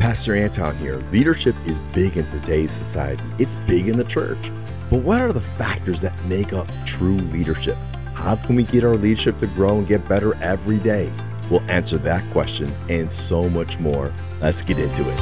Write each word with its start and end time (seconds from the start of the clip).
Pastor 0.00 0.34
Anton 0.34 0.78
here. 0.78 0.96
Leadership 1.12 1.54
is 1.66 1.78
big 1.92 2.16
in 2.16 2.26
today's 2.26 2.72
society, 2.72 3.22
it's 3.38 3.56
big 3.56 3.86
in 3.86 3.98
the 3.98 4.04
church. 4.04 4.50
But 4.88 5.02
what 5.02 5.20
are 5.20 5.30
the 5.30 5.42
factors 5.42 6.00
that 6.00 6.18
make 6.24 6.54
up 6.54 6.66
true 6.86 7.18
leadership? 7.18 7.76
How 8.14 8.34
can 8.34 8.56
we 8.56 8.62
get 8.62 8.82
our 8.82 8.96
leadership 8.96 9.38
to 9.40 9.46
grow 9.46 9.76
and 9.76 9.86
get 9.86 10.08
better 10.08 10.34
every 10.42 10.78
day? 10.78 11.12
We'll 11.50 11.62
answer 11.70 11.98
that 11.98 12.28
question 12.32 12.74
and 12.88 13.12
so 13.12 13.50
much 13.50 13.78
more. 13.78 14.10
Let's 14.40 14.62
get 14.62 14.78
into 14.78 15.06
it. 15.06 15.20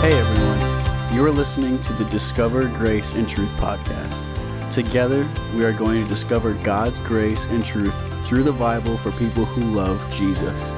Hey 0.00 0.18
everyone, 0.18 1.14
you 1.14 1.22
are 1.22 1.30
listening 1.30 1.82
to 1.82 1.92
the 1.92 2.06
Discover 2.06 2.68
Grace 2.68 3.12
and 3.12 3.28
Truth 3.28 3.52
podcast. 3.52 4.37
Together, 4.70 5.26
we 5.54 5.64
are 5.64 5.72
going 5.72 6.02
to 6.02 6.06
discover 6.06 6.52
God's 6.52 6.98
grace 6.98 7.46
and 7.46 7.64
truth 7.64 7.94
through 8.26 8.42
the 8.42 8.52
Bible 8.52 8.98
for 8.98 9.10
people 9.12 9.46
who 9.46 9.74
love 9.74 10.06
Jesus, 10.12 10.74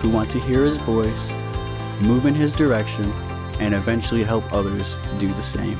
who 0.00 0.08
want 0.08 0.30
to 0.30 0.40
hear 0.40 0.64
his 0.64 0.78
voice, 0.78 1.34
move 2.00 2.24
in 2.24 2.34
his 2.34 2.50
direction, 2.50 3.12
and 3.60 3.74
eventually 3.74 4.24
help 4.24 4.50
others 4.54 4.96
do 5.18 5.28
the 5.34 5.42
same. 5.42 5.78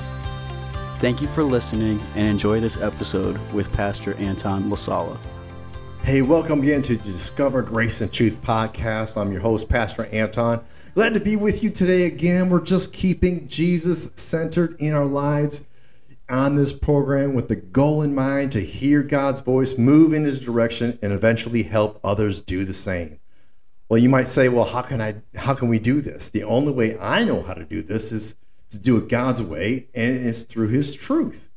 Thank 1.01 1.23
you 1.23 1.29
for 1.29 1.43
listening 1.43 1.99
and 2.15 2.27
enjoy 2.29 2.61
this 2.61 2.77
episode 2.77 3.39
with 3.53 3.73
Pastor 3.73 4.13
Anton 4.17 4.65
Lasala. 4.65 5.19
Hey, 6.03 6.21
welcome 6.21 6.61
again 6.61 6.83
to 6.83 6.99
Discover 6.99 7.63
Grace 7.63 8.03
and 8.03 8.13
Truth 8.13 8.43
podcast. 8.43 9.19
I'm 9.19 9.33
your 9.33 9.41
host, 9.41 9.67
Pastor 9.67 10.05
Anton. 10.13 10.63
Glad 10.95 11.15
to 11.15 11.21
be 11.21 11.37
with 11.37 11.63
you 11.63 11.71
today 11.71 12.05
again. 12.05 12.51
We're 12.51 12.61
just 12.61 12.93
keeping 12.93 13.49
Jesus 13.49 14.13
centered 14.15 14.77
in 14.79 14.93
our 14.93 15.07
lives 15.07 15.67
on 16.29 16.57
this 16.57 16.73
program 16.73 17.35
with 17.35 17.49
the 17.49 17.57
goal 17.57 18.03
in 18.03 18.15
mind 18.15 18.53
to 18.53 18.61
hear 18.61 19.03
God's 19.03 19.41
voice, 19.41 19.79
move 19.79 20.13
in 20.13 20.25
his 20.25 20.39
direction, 20.39 20.99
and 21.03 21.13
eventually 21.13 21.63
help 21.63 22.01
others 22.03 22.41
do 22.41 22.65
the 22.65 22.75
same. 22.75 23.19
Well, 23.89 23.99
you 23.99 24.09
might 24.09 24.27
say, 24.27 24.49
well, 24.49 24.65
how 24.65 24.83
can 24.83 25.01
I 25.01 25.15
how 25.37 25.55
can 25.55 25.69
we 25.69 25.79
do 25.79 26.01
this? 26.01 26.31
The 26.31 26.43
only 26.43 26.73
way 26.73 26.99
I 26.99 27.23
know 27.25 27.43
how 27.43 27.55
to 27.55 27.65
do 27.65 27.83
this 27.83 28.11
is 28.11 28.37
to 28.71 28.79
do 28.79 28.97
it 28.97 29.09
God's 29.09 29.43
way, 29.43 29.87
and 29.95 30.27
it's 30.27 30.43
through 30.43 30.69
his 30.69 30.97
truth. 30.97 31.51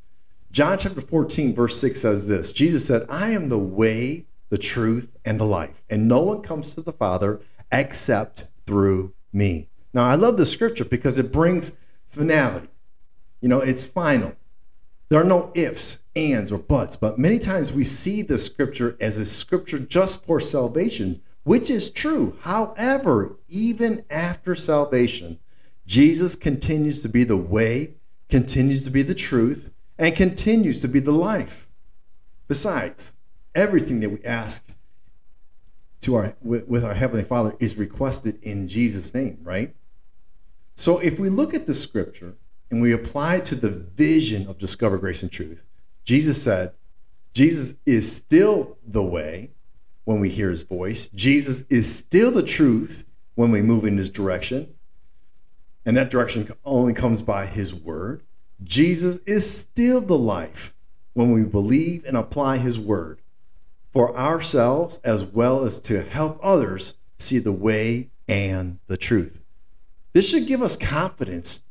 John 0.52 0.78
chapter 0.78 1.02
14, 1.02 1.56
verse 1.56 1.80
6 1.80 2.00
says 2.00 2.28
this 2.28 2.54
Jesus 2.54 2.86
said, 2.86 3.06
I 3.10 3.32
am 3.32 3.50
the 3.50 3.58
way, 3.58 4.26
the 4.50 4.58
truth, 4.58 5.18
and 5.26 5.40
the 5.40 5.46
life, 5.46 5.84
and 5.90 6.08
no 6.08 6.22
one 6.22 6.42
comes 6.42 6.76
to 6.76 6.82
the 6.82 6.94
Father 6.94 7.40
except 7.72 8.48
through 8.68 9.14
me. 9.34 9.68
Now, 9.94 10.04
I 10.04 10.16
love 10.16 10.38
this 10.38 10.52
scripture 10.52 10.86
because 10.86 11.18
it 11.18 11.32
brings 11.32 11.76
finality. 12.06 12.68
You 13.42 13.50
know, 13.50 13.62
it's 13.62 13.86
final. 13.86 14.36
There 15.10 15.20
are 15.20 15.26
no 15.26 15.52
ifs, 15.56 16.00
ands, 16.16 16.52
or 16.52 16.60
buts, 16.60 16.96
but 16.96 17.18
many 17.18 17.40
times 17.40 17.74
we 17.74 17.84
see 17.84 18.22
the 18.22 18.38
scripture 18.38 18.96
as 19.02 19.18
a 19.18 19.26
scripture 19.26 19.80
just 19.80 20.24
for 20.24 20.40
salvation, 20.40 21.20
which 21.44 21.72
is 21.72 21.90
true. 21.90 22.38
However, 22.42 23.40
even 23.48 24.06
after 24.12 24.54
salvation, 24.54 25.40
Jesus 25.88 26.36
continues 26.36 27.02
to 27.02 27.10
be 27.10 27.24
the 27.24 27.38
way, 27.38 27.96
continues 28.30 28.86
to 28.86 28.92
be 28.92 29.02
the 29.02 29.16
truth, 29.16 29.72
and 29.98 30.16
continues 30.16 30.80
to 30.82 30.88
be 30.88 31.00
the 31.00 31.12
life. 31.12 31.68
Besides, 32.48 33.16
everything 33.56 34.00
that 34.02 34.12
we 34.12 34.24
ask 34.24 34.64
to 36.02 36.16
our 36.16 36.36
with, 36.42 36.68
with 36.68 36.86
our 36.86 36.94
heavenly 36.94 37.24
Father 37.24 37.56
is 37.60 37.78
requested 37.78 38.38
in 38.44 38.68
Jesus' 38.68 39.16
name, 39.16 39.40
right? 39.42 39.74
So 40.76 41.00
if 41.00 41.20
we 41.20 41.30
look 41.30 41.56
at 41.56 41.66
the 41.66 41.74
scripture 41.74 42.36
and 42.72 42.82
we 42.82 42.94
apply 42.94 43.38
it 43.38 43.46
to 43.46 43.56
the 43.56 43.70
vision 43.70 44.48
of 44.48 44.58
discover 44.58 44.98
grace 44.98 45.24
and 45.24 45.32
truth, 45.32 45.66
Jesus 46.06 46.42
said, 46.42 46.72
Jesus 47.34 47.76
is 47.86 48.12
still 48.12 48.78
the 48.88 49.04
way 49.04 49.52
when 50.06 50.20
we 50.20 50.30
hear 50.30 50.50
his 50.50 50.64
voice. 50.64 51.10
Jesus 51.10 51.64
is 51.70 51.94
still 51.94 52.32
the 52.32 52.44
truth 52.44 53.06
when 53.36 53.52
we 53.52 53.62
move 53.62 53.86
in 53.86 53.98
his 53.98 54.10
direction. 54.10 54.68
And 55.86 55.96
that 55.98 56.10
direction 56.10 56.52
only 56.66 56.94
comes 56.94 57.22
by 57.22 57.46
his 57.46 57.74
word. 57.74 58.24
Jesus 58.64 59.18
is 59.26 59.50
still 59.50 60.02
the 60.02 60.18
life 60.18 60.74
when 61.14 61.32
we 61.32 61.44
believe 61.44 62.04
and 62.06 62.18
apply 62.18 62.58
his 62.58 62.80
word 62.80 63.22
for 63.92 64.16
ourselves 64.16 65.00
as 65.04 65.26
well 65.26 65.64
as 65.64 65.80
to 65.82 66.04
help 66.04 66.40
others 66.44 66.94
see 67.18 67.40
the 67.40 67.52
way 67.52 68.10
and 68.28 68.80
the 68.88 68.98
truth. 68.98 69.42
This 70.14 70.30
should 70.30 70.48
give 70.48 70.62
us 70.62 70.76
confidence 70.76 71.64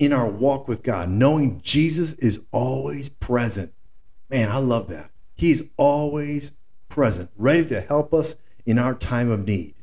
in 0.00 0.14
our 0.14 0.26
walk 0.26 0.66
with 0.66 0.82
God, 0.82 1.10
knowing 1.10 1.60
Jesus 1.62 2.14
is 2.14 2.40
always 2.50 3.10
present. 3.10 3.72
Man, 4.30 4.50
I 4.50 4.56
love 4.56 4.88
that. 4.88 5.10
He's 5.34 5.62
always 5.76 6.52
present, 6.88 7.30
ready 7.36 7.66
to 7.66 7.80
help 7.82 8.12
us 8.14 8.36
in 8.64 8.78
our 8.78 8.94
time 8.94 9.30
of 9.30 9.46
need. 9.46 9.74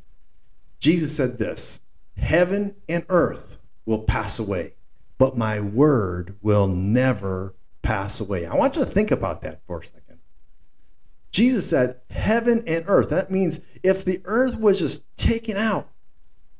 Jesus 0.80 1.16
said 1.16 1.38
this 1.38 1.80
Heaven 2.16 2.74
and 2.88 3.06
earth 3.08 3.58
will 3.86 4.00
pass 4.00 4.40
away, 4.40 4.74
but 5.18 5.38
my 5.38 5.60
word 5.60 6.36
will 6.42 6.66
never 6.66 7.54
pass 7.82 8.20
away. 8.20 8.44
I 8.44 8.56
want 8.56 8.74
you 8.74 8.84
to 8.84 8.90
think 8.90 9.12
about 9.12 9.42
that 9.42 9.62
for 9.66 9.80
a 9.80 9.84
second. 9.84 10.18
Jesus 11.30 11.70
said, 11.70 12.00
Heaven 12.10 12.64
and 12.66 12.84
earth. 12.88 13.10
That 13.10 13.30
means 13.30 13.60
if 13.84 14.04
the 14.04 14.20
earth 14.24 14.58
was 14.58 14.80
just 14.80 15.04
taken 15.16 15.56
out, 15.56 15.88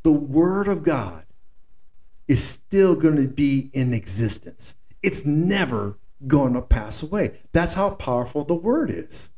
the 0.04 0.12
Word 0.12 0.68
of 0.68 0.84
God 0.84 1.24
is 2.28 2.42
still 2.42 2.94
going 2.94 3.16
to 3.16 3.28
be 3.28 3.70
in 3.72 3.92
existence. 3.92 4.76
It's 5.02 5.24
never 5.26 5.98
going 6.26 6.54
to 6.54 6.62
pass 6.62 7.02
away. 7.02 7.40
That's 7.52 7.74
how 7.74 7.90
powerful 7.90 8.44
the 8.44 8.54
Word 8.54 8.90
is. 8.90 9.32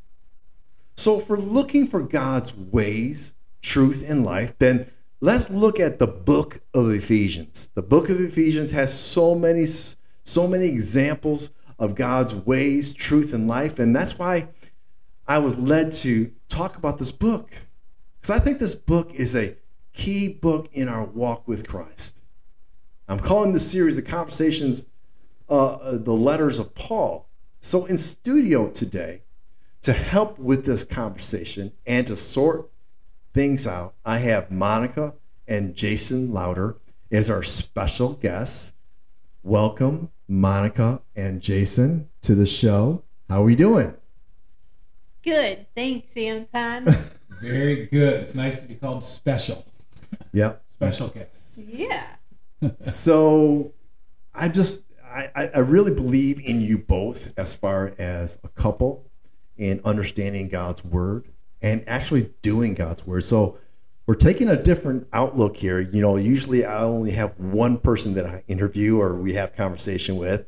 So, 0.97 1.19
if 1.19 1.31
we're 1.31 1.37
looking 1.37 1.87
for 1.87 2.03
God's 2.03 2.55
ways, 2.55 3.35
truth, 3.63 4.09
and 4.09 4.25
life, 4.25 4.59
then 4.59 4.87
let's 5.21 5.49
look 5.49 5.81
at 5.81 5.99
the 5.99 6.07
book 6.07 6.61
of 6.75 6.91
Ephesians. 6.91 7.71
The 7.75 7.83
book 7.83 8.11
of 8.11 8.21
Ephesians 8.21 8.71
has 8.73 8.93
so 8.93 9.35
many, 9.35 9.65
so 10.25 10.47
many 10.47 10.67
examples 10.67 11.53
of 11.79 11.95
God's 11.95 12.35
ways, 12.35 12.93
truth, 12.93 13.33
and 13.33 13.49
life. 13.49 13.79
And 13.79 13.97
that's 13.97 14.19
why 14.19 14.49
I 15.27 15.39
was 15.39 15.59
led 15.59 15.93
to 15.93 16.31
talk 16.49 16.77
about 16.77 16.99
this 16.99 17.13
book 17.13 17.51
because 18.21 18.31
I 18.31 18.39
think 18.39 18.59
this 18.59 18.75
book 18.75 19.15
is 19.15 19.35
a 19.35 19.57
key 19.95 20.29
book 20.29 20.69
in 20.73 20.89
our 20.89 21.05
walk 21.05 21.49
with 21.49 21.67
Christ. 21.67 22.20
I'm 23.11 23.19
calling 23.19 23.53
this 23.53 23.69
series 23.69 23.97
the 23.97 24.03
conversations, 24.03 24.87
uh, 25.49 25.99
the 25.99 26.13
letters 26.13 26.61
of 26.61 26.73
Paul. 26.77 27.27
So, 27.59 27.87
in 27.87 27.97
studio 27.97 28.71
today, 28.71 29.23
to 29.83 29.93
help 29.93 30.39
with 30.39 30.65
this 30.65 30.85
conversation 30.85 31.73
and 31.89 32.07
to 32.07 32.15
sort 32.15 32.71
things 33.35 33.67
out, 33.67 33.95
I 34.07 34.19
have 34.19 34.53
Monica 34.53 35.15
and 35.49 35.75
Jason 35.75 36.33
Lowder 36.33 36.77
as 37.11 37.29
our 37.29 37.43
special 37.43 38.13
guests. 38.13 38.75
Welcome, 39.43 40.11
Monica 40.29 41.03
and 41.17 41.43
Jason, 41.43 42.09
to 42.23 42.37
the 42.37 42.47
show. 42.47 43.03
How 43.29 43.43
are 43.43 43.45
we 43.45 43.57
doing? 43.57 43.93
Good. 45.25 45.67
Thanks, 45.75 46.17
Anton. 46.17 46.97
Very 47.43 47.87
good. 47.87 48.21
It's 48.21 48.37
nice 48.37 48.61
to 48.61 48.69
be 48.69 48.77
called 48.77 49.03
special. 49.03 49.67
Yep. 50.33 50.63
Special 50.69 51.09
guests. 51.09 51.59
Yeah. 51.59 52.07
So 52.79 53.73
I 54.35 54.49
just 54.49 54.85
I, 55.05 55.51
I 55.55 55.59
really 55.59 55.93
believe 55.93 56.41
in 56.41 56.61
you 56.61 56.79
both 56.79 57.33
as 57.37 57.57
far 57.57 57.95
as 57.99 58.39
a 58.45 58.49
couple 58.49 59.11
in 59.57 59.81
understanding 59.85 60.49
God's 60.49 60.85
word 60.85 61.29
and 61.63 61.83
actually 61.87 62.31
doing 62.43 62.75
God's 62.75 63.07
word. 63.07 63.25
So 63.25 63.59
we're 64.07 64.15
taking 64.15 64.49
a 64.49 64.63
different 64.63 65.09
outlook 65.13 65.57
here. 65.57 65.81
You 65.81 66.01
know, 66.01 66.17
usually 66.17 66.65
I 66.65 66.83
only 66.83 67.11
have 67.11 67.39
one 67.39 67.79
person 67.79 68.15
that 68.15 68.27
I 68.27 68.45
interview 68.47 68.99
or 68.99 69.17
we 69.17 69.35
have 69.35 69.55
conversation 69.57 70.17
with, 70.17 70.47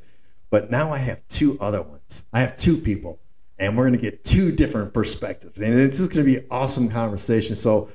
but 0.50 0.70
now 0.70 0.92
I 0.92 0.98
have 0.98 1.26
two 1.28 1.58
other 1.60 1.82
ones. 1.82 2.24
I 2.32 2.40
have 2.40 2.56
two 2.56 2.76
people 2.76 3.18
and 3.62 3.76
we're 3.76 3.84
going 3.84 3.98
to 3.98 4.00
get 4.00 4.24
two 4.24 4.50
different 4.50 4.92
perspectives, 4.92 5.60
and 5.60 5.78
it's 5.78 5.98
just 5.98 6.12
going 6.12 6.26
to 6.26 6.40
be 6.40 6.44
awesome 6.50 6.88
conversation. 6.88 7.54
So, 7.54 7.88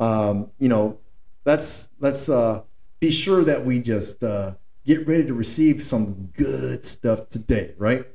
um, 0.00 0.50
you 0.58 0.68
know, 0.68 0.98
let's 1.44 1.90
let's 2.00 2.28
uh, 2.28 2.62
be 3.04 3.10
sure 3.10 3.44
that 3.44 3.62
we 3.62 3.78
just 3.78 4.24
uh, 4.24 4.52
get 4.86 5.06
ready 5.06 5.26
to 5.26 5.34
receive 5.34 5.82
some 5.82 6.30
good 6.32 6.82
stuff 6.82 7.28
today, 7.28 7.74
right? 7.76 8.06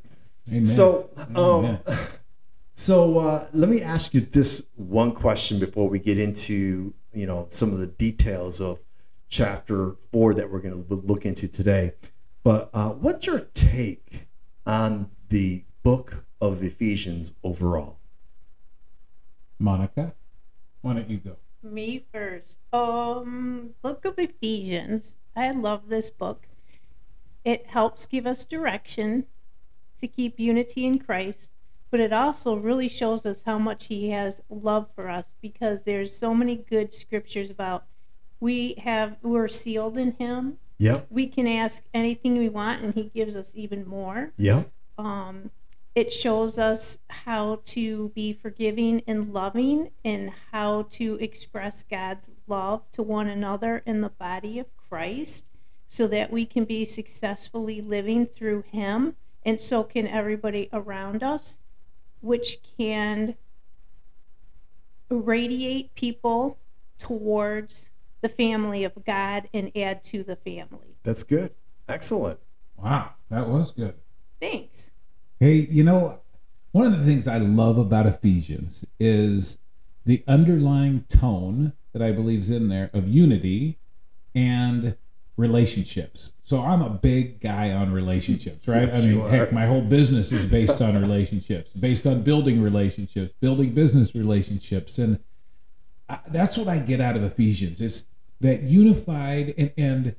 Amen. 0.49 0.65
So, 0.65 1.11
um, 1.35 1.37
Amen. 1.37 1.79
so 2.73 3.19
uh, 3.19 3.47
let 3.53 3.69
me 3.69 3.83
ask 3.83 4.15
you 4.15 4.21
this 4.21 4.65
one 4.75 5.11
question 5.11 5.59
before 5.59 5.87
we 5.87 5.99
get 5.99 6.17
into 6.17 6.93
you 7.13 7.27
know 7.27 7.45
some 7.49 7.71
of 7.71 7.77
the 7.77 7.87
details 7.87 8.61
of 8.61 8.79
chapter 9.27 9.95
four 10.11 10.33
that 10.33 10.49
we're 10.49 10.61
going 10.61 10.83
to 10.83 10.95
look 10.95 11.23
into 11.23 11.47
today. 11.47 11.91
But 12.43 12.71
uh, 12.73 12.89
what's 12.93 13.27
your 13.27 13.41
take 13.53 14.27
on 14.65 15.11
the 15.27 15.65
book 15.83 16.25
of 16.41 16.63
Ephesians 16.63 17.33
overall? 17.43 17.99
Monica, 19.59 20.15
why 20.81 20.93
don't 20.93 21.09
you 21.09 21.17
go? 21.17 21.37
Me 21.61 22.05
first. 22.13 22.59
Um, 22.71 23.71
Book 23.81 24.05
of 24.05 24.17
Ephesians. 24.17 25.15
I 25.35 25.51
love 25.51 25.89
this 25.89 26.09
book. 26.09 26.47
It 27.43 27.67
helps 27.67 28.05
give 28.05 28.25
us 28.25 28.45
direction 28.45 29.25
to 29.99 30.07
keep 30.07 30.39
unity 30.39 30.85
in 30.85 30.99
Christ, 30.99 31.51
but 31.91 31.99
it 31.99 32.13
also 32.13 32.55
really 32.55 32.89
shows 32.89 33.25
us 33.25 33.43
how 33.45 33.57
much 33.57 33.85
he 33.85 34.09
has 34.11 34.41
love 34.49 34.87
for 34.95 35.09
us 35.09 35.33
because 35.41 35.83
there's 35.83 36.15
so 36.15 36.33
many 36.33 36.55
good 36.55 36.93
scriptures 36.93 37.49
about 37.49 37.85
we 38.39 38.75
have 38.83 39.17
we're 39.21 39.47
sealed 39.47 39.97
in 39.97 40.13
him. 40.13 40.57
Yep. 40.77 41.07
We 41.09 41.27
can 41.27 41.47
ask 41.47 41.83
anything 41.93 42.37
we 42.37 42.47
want 42.47 42.81
and 42.81 42.93
he 42.93 43.11
gives 43.13 43.35
us 43.35 43.51
even 43.55 43.85
more. 43.87 44.31
Yep. 44.37 44.71
Um 44.97 45.51
it 45.99 46.13
shows 46.13 46.57
us 46.57 46.99
how 47.09 47.59
to 47.65 48.07
be 48.15 48.31
forgiving 48.31 49.01
and 49.05 49.33
loving 49.33 49.91
and 50.05 50.31
how 50.53 50.83
to 50.83 51.15
express 51.15 51.83
God's 51.83 52.29
love 52.47 52.89
to 52.93 53.03
one 53.03 53.27
another 53.27 53.83
in 53.85 53.99
the 53.99 54.09
body 54.09 54.59
of 54.59 54.67
Christ 54.77 55.43
so 55.89 56.07
that 56.07 56.31
we 56.31 56.45
can 56.45 56.63
be 56.63 56.85
successfully 56.85 57.81
living 57.81 58.27
through 58.27 58.63
him 58.71 59.17
and 59.43 59.61
so 59.61 59.83
can 59.83 60.07
everybody 60.07 60.69
around 60.71 61.21
us 61.21 61.57
which 62.21 62.59
can 62.77 63.35
radiate 65.09 65.93
people 65.95 66.59
towards 66.97 67.89
the 68.21 68.29
family 68.29 68.85
of 68.85 69.03
God 69.05 69.49
and 69.53 69.69
add 69.75 70.05
to 70.05 70.23
the 70.23 70.37
family. 70.37 70.95
That's 71.03 71.23
good. 71.23 71.53
Excellent. 71.89 72.39
Wow, 72.77 73.15
that 73.29 73.49
was 73.49 73.71
good. 73.71 73.95
Thanks. 74.39 74.91
Hey, 75.39 75.67
you 75.69 75.85
know, 75.85 76.19
one 76.73 76.85
of 76.85 76.99
the 76.99 77.05
things 77.05 77.25
I 77.25 77.37
love 77.37 77.77
about 77.77 78.05
Ephesians 78.05 78.85
is 78.99 79.57
the 80.05 80.21
underlying 80.27 81.05
tone 81.07 81.71
that 81.93 82.01
I 82.01 82.11
believe 82.11 82.39
is 82.39 82.51
in 82.51 82.67
there 82.67 82.89
of 82.93 83.07
unity 83.07 83.77
and 84.35 84.97
relationships. 85.37 86.33
So 86.43 86.61
I'm 86.61 86.81
a 86.81 86.89
big 86.89 87.39
guy 87.39 87.71
on 87.71 87.93
relationships, 87.93 88.67
right? 88.67 88.87
Yes, 88.89 89.03
I 89.03 89.07
mean, 89.07 89.29
heck, 89.29 89.53
my 89.53 89.65
whole 89.65 89.81
business 89.81 90.33
is 90.33 90.45
based 90.45 90.81
on 90.81 90.99
relationships, 90.99 91.71
based 91.71 92.05
on 92.05 92.21
building 92.21 92.61
relationships, 92.61 93.33
building 93.39 93.73
business 93.73 94.13
relationships, 94.13 94.97
and 94.97 95.19
I, 96.09 96.19
that's 96.27 96.57
what 96.57 96.67
I 96.67 96.79
get 96.79 96.99
out 96.99 97.15
of 97.15 97.23
Ephesians. 97.23 97.79
It's 97.79 98.03
that 98.41 98.63
unified 98.63 99.53
and, 99.57 99.71
and 99.77 100.15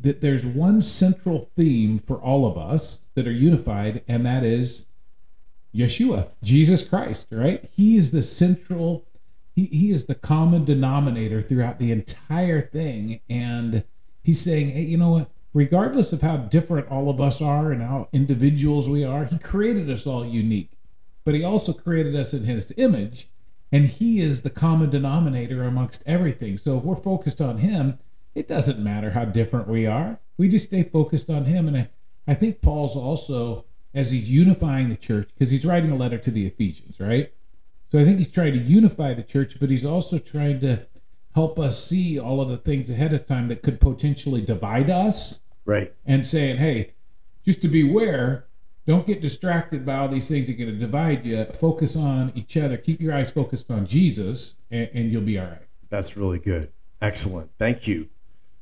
that 0.00 0.22
there's 0.22 0.46
one 0.46 0.80
central 0.80 1.50
theme 1.54 1.98
for 1.98 2.16
all 2.16 2.46
of 2.46 2.56
us 2.56 3.03
that 3.14 3.26
are 3.26 3.32
unified, 3.32 4.02
and 4.08 4.26
that 4.26 4.44
is 4.44 4.86
Yeshua, 5.74 6.28
Jesus 6.42 6.82
Christ, 6.82 7.26
right? 7.30 7.68
He 7.72 7.96
is 7.96 8.10
the 8.10 8.22
central, 8.22 9.06
he, 9.54 9.66
he 9.66 9.90
is 9.90 10.06
the 10.06 10.14
common 10.14 10.64
denominator 10.64 11.42
throughout 11.42 11.78
the 11.78 11.90
entire 11.90 12.60
thing. 12.60 13.20
And 13.28 13.84
he's 14.22 14.40
saying, 14.40 14.68
hey, 14.68 14.82
you 14.82 14.96
know 14.96 15.10
what? 15.10 15.30
Regardless 15.52 16.12
of 16.12 16.22
how 16.22 16.36
different 16.36 16.88
all 16.88 17.08
of 17.08 17.20
us 17.20 17.40
are 17.40 17.70
and 17.70 17.82
how 17.82 18.08
individuals 18.12 18.88
we 18.88 19.04
are, 19.04 19.24
he 19.24 19.38
created 19.38 19.88
us 19.90 20.06
all 20.06 20.24
unique. 20.24 20.72
But 21.24 21.34
he 21.34 21.44
also 21.44 21.72
created 21.72 22.14
us 22.16 22.34
in 22.34 22.44
his 22.44 22.72
image, 22.76 23.28
and 23.72 23.86
he 23.86 24.20
is 24.20 24.42
the 24.42 24.50
common 24.50 24.90
denominator 24.90 25.64
amongst 25.64 26.02
everything. 26.06 26.58
So 26.58 26.78
if 26.78 26.84
we're 26.84 26.96
focused 26.96 27.40
on 27.40 27.58
him, 27.58 27.98
it 28.34 28.48
doesn't 28.48 28.82
matter 28.82 29.10
how 29.10 29.24
different 29.24 29.68
we 29.68 29.86
are. 29.86 30.18
We 30.36 30.48
just 30.48 30.66
stay 30.66 30.82
focused 30.82 31.30
on 31.30 31.44
him. 31.44 31.68
And 31.68 31.76
I, 31.76 31.88
I 32.26 32.34
think 32.34 32.60
Paul's 32.62 32.96
also, 32.96 33.64
as 33.94 34.10
he's 34.10 34.30
unifying 34.30 34.88
the 34.88 34.96
church, 34.96 35.28
because 35.34 35.50
he's 35.50 35.64
writing 35.64 35.90
a 35.90 35.96
letter 35.96 36.18
to 36.18 36.30
the 36.30 36.46
Ephesians, 36.46 37.00
right? 37.00 37.32
So 37.90 37.98
I 37.98 38.04
think 38.04 38.18
he's 38.18 38.30
trying 38.30 38.52
to 38.54 38.58
unify 38.58 39.14
the 39.14 39.22
church, 39.22 39.60
but 39.60 39.70
he's 39.70 39.84
also 39.84 40.18
trying 40.18 40.60
to 40.60 40.86
help 41.34 41.58
us 41.58 41.82
see 41.84 42.18
all 42.18 42.40
of 42.40 42.48
the 42.48 42.56
things 42.56 42.88
ahead 42.90 43.12
of 43.12 43.26
time 43.26 43.48
that 43.48 43.62
could 43.62 43.80
potentially 43.80 44.40
divide 44.40 44.88
us 44.90 45.40
Right. 45.66 45.92
and 46.06 46.26
saying, 46.26 46.56
hey, 46.58 46.92
just 47.44 47.60
to 47.62 47.68
beware, 47.68 48.46
don't 48.86 49.06
get 49.06 49.20
distracted 49.22 49.84
by 49.84 49.96
all 49.96 50.08
these 50.08 50.28
things 50.28 50.46
that 50.46 50.54
are 50.54 50.56
going 50.56 50.70
to 50.72 50.76
divide 50.78 51.24
you. 51.24 51.44
Focus 51.46 51.96
on 51.96 52.32
each 52.34 52.56
other. 52.56 52.76
Keep 52.76 53.00
your 53.00 53.14
eyes 53.14 53.30
focused 53.32 53.70
on 53.70 53.86
Jesus, 53.86 54.54
and, 54.70 54.88
and 54.92 55.10
you'll 55.12 55.22
be 55.22 55.38
all 55.38 55.46
right. 55.46 55.62
That's 55.90 56.16
really 56.16 56.38
good. 56.38 56.70
Excellent. 57.00 57.50
Thank 57.58 57.86
you. 57.86 58.08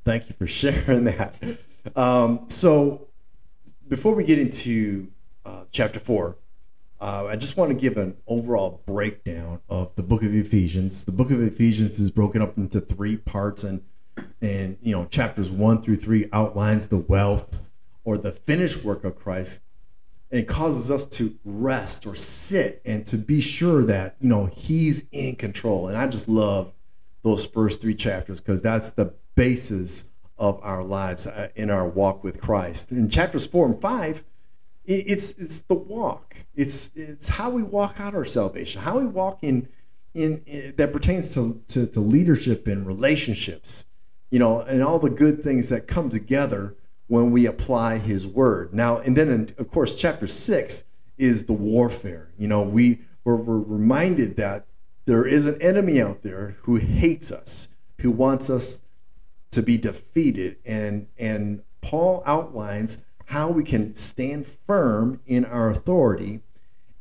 Thank 0.05 0.29
you 0.29 0.35
for 0.38 0.47
sharing 0.47 1.05
that. 1.05 1.35
Um, 1.97 2.44
so, 2.49 3.08
before 3.88 4.14
we 4.14 4.25
get 4.25 4.38
into 4.38 5.08
uh, 5.44 5.64
chapter 5.70 5.99
four, 5.99 6.37
uh, 7.00 7.26
I 7.26 7.37
just 7.37 7.56
want 7.56 7.70
to 7.70 7.76
give 7.76 7.96
an 7.96 8.17
overall 8.26 8.82
breakdown 8.87 9.61
of 9.69 9.94
the 9.96 10.02
book 10.02 10.23
of 10.23 10.34
Ephesians. 10.34 11.05
The 11.05 11.12
book 11.12 11.31
of 11.31 11.43
Ephesians 11.43 11.99
is 11.99 12.11
broken 12.11 12.40
up 12.40 12.56
into 12.56 12.81
three 12.81 13.17
parts, 13.17 13.64
and 13.64 13.82
and 14.40 14.76
you 14.82 14.94
know 14.94 15.06
chapters 15.06 15.50
one 15.50 15.82
through 15.82 15.96
three 15.96 16.29
outlines 16.32 16.88
the 16.88 16.99
wealth 16.99 17.61
or 18.05 18.19
the 18.19 18.32
finished 18.32 18.84
work 18.84 19.05
of 19.05 19.17
Christ 19.17 19.62
and 20.32 20.49
causes 20.49 20.90
us 20.90 21.05
to 21.05 21.37
rest 21.44 22.06
or 22.06 22.14
sit 22.14 22.81
and 22.87 23.06
to 23.06 23.19
be 23.19 23.40
sure 23.40 23.84
that 23.84 24.17
you 24.19 24.29
know 24.29 24.46
he's 24.46 25.05
in 25.12 25.37
control 25.37 25.88
and 25.88 25.96
i 25.96 26.06
just 26.06 26.29
love 26.29 26.73
those 27.23 27.46
first 27.46 27.81
three 27.81 27.94
chapters 27.94 28.40
because 28.40 28.62
that's 28.62 28.90
the 28.93 29.12
basis 29.34 30.08
of 30.38 30.58
our 30.62 30.82
lives 30.82 31.26
uh, 31.26 31.49
in 31.56 31.70
our 31.70 31.87
walk 31.88 32.25
with 32.25 32.40
christ. 32.40 32.93
In 32.93 33.08
chapters 33.08 33.46
four 33.46 33.67
and 33.67 33.81
five 33.81 34.25
it- 34.84 35.05
it's 35.06 35.32
it's 35.32 35.61
the 35.61 35.75
walk. 35.75 36.37
It's 36.55 36.90
it's 36.96 37.29
how 37.29 37.50
we 37.50 37.62
walk 37.62 38.00
out 38.00 38.14
our 38.14 38.25
salvation 38.25 38.82
how 38.82 38.99
we 38.99 39.06
walk 39.06 39.38
in 39.43 39.69
in, 40.14 40.43
in 40.46 40.75
that 40.76 40.93
pertains 40.93 41.34
to, 41.34 41.61
to 41.69 41.87
to 41.87 42.00
leadership 42.00 42.67
and 42.67 42.87
relationships 42.87 43.87
you 44.31 44.38
know 44.38 44.61
and 44.61 44.82
all 44.82 44.99
the 44.99 45.11
good 45.11 45.43
things 45.43 45.69
that 45.70 45.87
come 45.87 46.08
together 46.08 46.76
when 47.08 47.31
we 47.31 47.46
apply 47.46 47.99
his 47.99 48.26
word. 48.26 48.73
Now 48.75 48.99
and 48.99 49.17
then 49.17 49.29
in, 49.31 49.49
of 49.58 49.70
course 49.70 49.94
chapter 49.94 50.26
6 50.26 50.84
is 51.19 51.44
the 51.46 51.52
warfare. 51.52 52.31
You 52.37 52.49
know 52.49 52.62
we 52.62 52.99
we're, 53.25 53.37
we're 53.37 53.58
reminded 53.61 54.37
that 54.38 54.67
there 55.05 55.26
is 55.26 55.46
an 55.46 55.61
enemy 55.62 56.00
out 56.00 56.23
there 56.23 56.56
who 56.62 56.76
hates 56.76 57.31
us 57.31 57.69
who 58.00 58.11
wants 58.11 58.50
us 58.50 58.82
to 59.53 59.63
be 59.63 59.79
defeated 59.79 60.57
and 60.67 61.07
and 61.19 61.63
paul 61.81 62.23
outlines 62.27 63.05
how 63.27 63.49
we 63.49 63.63
can 63.63 63.95
stand 63.95 64.45
firm 64.45 65.21
in 65.27 65.45
our 65.45 65.71
authority 65.71 66.41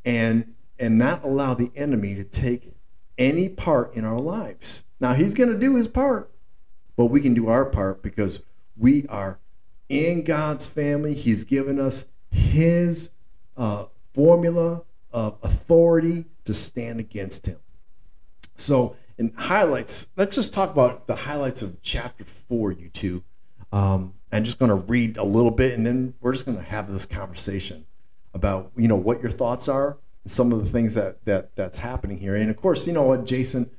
and 0.04 0.54
and 0.78 0.96
not 0.98 1.22
allow 1.24 1.54
the 1.54 1.70
enemy 1.76 2.14
to 2.14 2.24
take 2.24 2.72
any 3.18 3.48
part 3.48 3.94
in 3.94 4.04
our 4.04 4.20
lives 4.20 4.84
now 5.00 5.12
he's 5.12 5.34
going 5.34 5.52
to 5.52 5.58
do 5.58 5.76
his 5.76 5.88
part 5.88 6.30
but 6.96 7.06
we 7.06 7.20
can 7.20 7.34
do 7.34 7.48
our 7.48 7.64
part 7.64 8.02
because 8.02 8.42
we 8.76 9.06
are 9.08 9.38
in 9.88 10.24
God's 10.24 10.66
family. 10.66 11.14
He's 11.14 11.44
given 11.44 11.78
us 11.78 12.06
His 12.30 13.10
uh, 13.56 13.86
formula 14.14 14.82
of 15.12 15.38
authority 15.42 16.24
to 16.44 16.54
stand 16.54 16.98
against 16.98 17.46
Him. 17.46 17.58
So, 18.54 18.96
in 19.18 19.32
highlights, 19.36 20.08
let's 20.16 20.34
just 20.34 20.52
talk 20.52 20.70
about 20.70 21.06
the 21.06 21.14
highlights 21.14 21.62
of 21.62 21.80
chapter 21.82 22.24
four, 22.24 22.72
you 22.72 22.88
two. 22.88 23.22
Um, 23.72 24.14
I'm 24.32 24.44
just 24.44 24.58
going 24.58 24.70
to 24.70 24.74
read 24.74 25.16
a 25.16 25.24
little 25.24 25.50
bit, 25.50 25.74
and 25.74 25.86
then 25.86 26.14
we're 26.20 26.32
just 26.32 26.46
going 26.46 26.58
to 26.58 26.64
have 26.64 26.90
this 26.90 27.06
conversation 27.06 27.84
about 28.34 28.72
you 28.76 28.88
know 28.88 28.96
what 28.96 29.20
your 29.20 29.30
thoughts 29.30 29.68
are, 29.68 29.98
and 30.24 30.30
some 30.30 30.52
of 30.52 30.58
the 30.58 30.70
things 30.70 30.94
that 30.94 31.24
that 31.24 31.54
that's 31.56 31.78
happening 31.78 32.18
here. 32.18 32.36
And 32.36 32.50
of 32.50 32.56
course, 32.56 32.86
you 32.86 32.92
know 32.92 33.02
what, 33.02 33.26
Jason, 33.26 33.70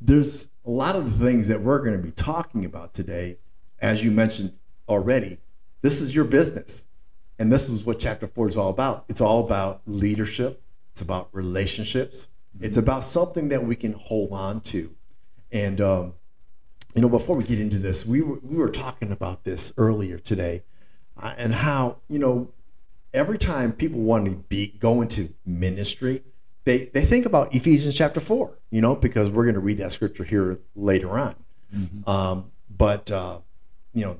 there's 0.00 0.50
a 0.66 0.70
lot 0.70 0.96
of 0.96 1.18
the 1.18 1.24
things 1.24 1.48
that 1.48 1.60
we're 1.60 1.78
going 1.78 1.96
to 1.96 2.02
be 2.02 2.12
talking 2.12 2.64
about 2.64 2.94
today, 2.94 3.38
as 3.80 4.04
you 4.04 4.10
mentioned 4.10 4.58
already. 4.88 5.38
This 5.82 6.00
is 6.00 6.14
your 6.14 6.24
business. 6.24 6.86
And 7.38 7.50
this 7.50 7.68
is 7.68 7.84
what 7.84 7.98
chapter 7.98 8.28
four 8.28 8.46
is 8.46 8.56
all 8.56 8.68
about. 8.68 9.04
It's 9.08 9.20
all 9.20 9.44
about 9.44 9.82
leadership, 9.86 10.62
it's 10.92 11.02
about 11.02 11.28
relationships, 11.32 12.28
it's 12.60 12.76
about 12.76 13.04
something 13.04 13.48
that 13.48 13.64
we 13.64 13.74
can 13.74 13.92
hold 13.92 14.32
on 14.32 14.60
to. 14.62 14.94
And, 15.50 15.80
um, 15.80 16.14
you 16.94 17.02
know, 17.02 17.08
before 17.08 17.36
we 17.36 17.44
get 17.44 17.60
into 17.60 17.78
this, 17.78 18.06
we 18.06 18.22
were, 18.22 18.38
we 18.42 18.56
were 18.56 18.70
talking 18.70 19.12
about 19.12 19.44
this 19.44 19.72
earlier 19.76 20.18
today 20.18 20.62
uh, 21.20 21.34
and 21.38 21.54
how, 21.54 21.98
you 22.08 22.18
know, 22.18 22.52
every 23.12 23.38
time 23.38 23.72
people 23.72 24.00
want 24.00 24.26
to 24.26 24.36
be 24.36 24.74
go 24.78 25.02
into 25.02 25.32
ministry, 25.44 26.22
they, 26.64 26.84
they 26.86 27.04
think 27.04 27.26
about 27.26 27.54
Ephesians 27.54 27.96
chapter 27.96 28.20
four, 28.20 28.58
you 28.70 28.80
know, 28.80 28.94
because 28.94 29.30
we're 29.30 29.44
going 29.44 29.54
to 29.54 29.60
read 29.60 29.78
that 29.78 29.92
scripture 29.92 30.24
here 30.24 30.58
later 30.74 31.10
on. 31.10 31.34
Um, 32.06 32.52
but, 32.70 33.10
uh, 33.10 33.40
you 33.92 34.04
know, 34.04 34.18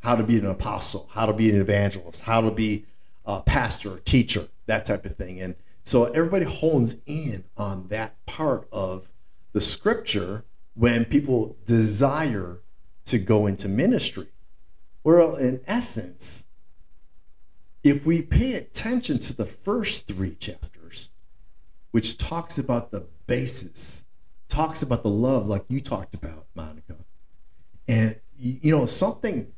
how 0.00 0.16
to 0.16 0.24
be 0.24 0.38
an 0.38 0.46
apostle, 0.46 1.08
how 1.12 1.26
to 1.26 1.32
be 1.32 1.50
an 1.50 1.60
evangelist, 1.60 2.22
how 2.22 2.40
to 2.40 2.50
be 2.50 2.84
a 3.24 3.40
pastor, 3.40 3.98
teacher, 4.00 4.48
that 4.66 4.84
type 4.84 5.04
of 5.04 5.16
thing. 5.16 5.40
And 5.40 5.54
so 5.84 6.04
everybody 6.04 6.44
hones 6.44 6.96
in 7.06 7.44
on 7.56 7.88
that 7.88 8.24
part 8.26 8.68
of 8.72 9.08
the 9.52 9.60
scripture 9.60 10.44
when 10.74 11.04
people 11.04 11.56
desire 11.66 12.60
to 13.04 13.18
go 13.18 13.46
into 13.46 13.68
ministry. 13.68 14.28
Well, 15.04 15.36
in 15.36 15.60
essence, 15.66 16.46
if 17.82 18.06
we 18.06 18.22
pay 18.22 18.54
attention 18.54 19.18
to 19.18 19.34
the 19.34 19.44
first 19.44 20.06
three 20.06 20.36
chapters, 20.36 21.10
which 21.90 22.16
talks 22.16 22.58
about 22.58 22.90
the 22.90 23.06
basis, 23.26 24.06
talks 24.48 24.82
about 24.82 25.02
the 25.02 25.10
love 25.10 25.46
like 25.46 25.64
you 25.68 25.80
talked 25.80 26.14
about, 26.14 26.46
Monica, 26.54 26.96
and 27.88 28.18
you 28.38 28.76
know 28.76 28.84
something 28.84 29.52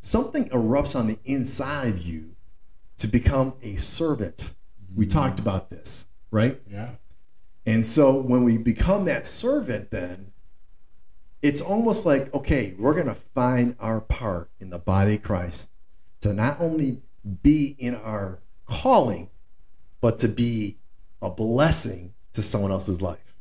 something 0.00 0.48
erupts 0.50 0.98
on 0.98 1.06
the 1.06 1.18
inside 1.24 1.88
of 1.88 2.00
you 2.02 2.36
to 2.98 3.08
become 3.08 3.54
a 3.62 3.74
servant. 3.74 4.54
We 4.94 5.06
talked 5.06 5.40
about 5.40 5.70
this, 5.70 6.08
right? 6.30 6.60
Yeah. 6.70 6.90
And 7.66 7.84
so 7.84 8.20
when 8.20 8.44
we 8.44 8.58
become 8.58 9.06
that 9.06 9.26
servant, 9.26 9.90
then 9.90 10.32
it's 11.42 11.60
almost 11.60 12.06
like, 12.06 12.32
okay, 12.34 12.74
we're 12.78 12.94
going 12.94 13.06
to 13.06 13.14
find 13.14 13.74
our 13.80 14.00
part 14.00 14.50
in 14.60 14.70
the 14.70 14.78
body 14.78 15.16
of 15.16 15.22
Christ 15.22 15.70
to 16.20 16.32
not 16.32 16.60
only 16.60 17.00
be 17.42 17.76
in 17.78 17.94
our 17.94 18.40
calling, 18.66 19.28
but 20.00 20.18
to 20.18 20.28
be 20.28 20.78
a 21.22 21.30
blessing 21.30 22.14
to 22.32 22.42
someone 22.42 22.70
else's 22.70 23.02
life. 23.02 23.36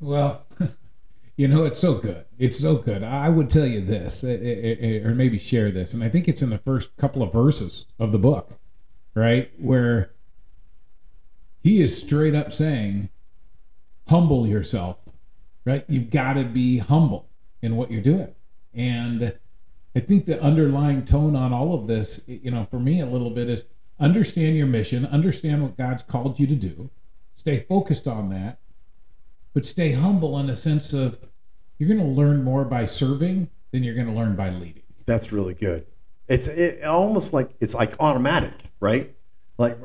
Well, 0.00 0.46
you 1.36 1.48
know, 1.48 1.64
it's 1.64 1.78
so 1.78 1.94
good. 1.94 2.24
It's 2.38 2.58
so 2.58 2.76
good. 2.76 3.02
I 3.02 3.28
would 3.28 3.50
tell 3.50 3.66
you 3.66 3.80
this, 3.80 4.22
eh, 4.24 4.28
eh, 4.28 4.76
eh, 4.80 5.00
or 5.04 5.14
maybe 5.14 5.38
share 5.38 5.70
this, 5.70 5.94
and 5.94 6.02
I 6.02 6.08
think 6.08 6.28
it's 6.28 6.42
in 6.42 6.50
the 6.50 6.58
first 6.58 6.96
couple 6.96 7.22
of 7.22 7.32
verses 7.32 7.86
of 7.98 8.12
the 8.12 8.18
book, 8.18 8.58
right? 9.14 9.50
Where 9.58 10.12
he 11.68 11.82
is 11.82 11.96
straight 11.96 12.34
up 12.34 12.50
saying, 12.50 13.10
humble 14.08 14.46
yourself, 14.46 14.96
right? 15.66 15.84
You've 15.86 16.08
got 16.08 16.34
to 16.34 16.44
be 16.44 16.78
humble 16.78 17.28
in 17.60 17.76
what 17.76 17.90
you're 17.90 18.00
doing. 18.00 18.34
And 18.72 19.34
I 19.94 20.00
think 20.00 20.24
the 20.24 20.40
underlying 20.40 21.04
tone 21.04 21.36
on 21.36 21.52
all 21.52 21.74
of 21.74 21.86
this, 21.86 22.22
you 22.26 22.50
know, 22.50 22.64
for 22.64 22.78
me 22.80 23.02
a 23.02 23.06
little 23.06 23.28
bit 23.28 23.50
is 23.50 23.66
understand 24.00 24.56
your 24.56 24.66
mission, 24.66 25.04
understand 25.06 25.62
what 25.62 25.76
God's 25.76 26.02
called 26.02 26.38
you 26.38 26.46
to 26.46 26.54
do, 26.54 26.88
stay 27.34 27.58
focused 27.58 28.06
on 28.06 28.30
that, 28.30 28.60
but 29.52 29.66
stay 29.66 29.92
humble 29.92 30.38
in 30.38 30.46
the 30.46 30.56
sense 30.56 30.94
of 30.94 31.18
you're 31.78 31.88
going 31.88 32.00
to 32.00 32.06
learn 32.06 32.42
more 32.42 32.64
by 32.64 32.86
serving 32.86 33.50
than 33.72 33.82
you're 33.82 33.94
going 33.94 34.06
to 34.06 34.12
learn 34.14 34.36
by 34.36 34.48
leading. 34.48 34.84
That's 35.04 35.32
really 35.32 35.54
good. 35.54 35.86
It's 36.28 36.46
it, 36.46 36.82
almost 36.84 37.34
like 37.34 37.50
it's 37.60 37.74
like 37.74 37.94
automatic, 38.00 38.54
right? 38.80 39.14
Like 39.58 39.78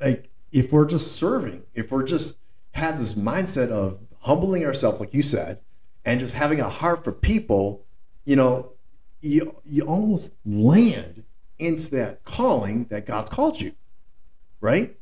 like 0.00 0.30
if 0.56 0.72
we're 0.72 0.86
just 0.86 1.16
serving, 1.16 1.62
if 1.74 1.92
we're 1.92 2.02
just 2.02 2.38
had 2.72 2.96
this 2.96 3.12
mindset 3.12 3.68
of 3.68 3.98
humbling 4.20 4.64
ourselves, 4.64 4.98
like 4.98 5.12
you 5.12 5.20
said, 5.20 5.60
and 6.06 6.18
just 6.18 6.34
having 6.34 6.60
a 6.60 6.68
heart 6.68 7.04
for 7.04 7.12
people, 7.12 7.84
you 8.24 8.36
know, 8.36 8.72
you 9.20 9.54
you 9.64 9.82
almost 9.82 10.34
land 10.46 11.24
into 11.58 11.90
that 11.90 12.24
calling 12.24 12.84
that 12.86 13.04
God's 13.04 13.28
called 13.28 13.60
you, 13.60 13.72
right? 14.62 14.96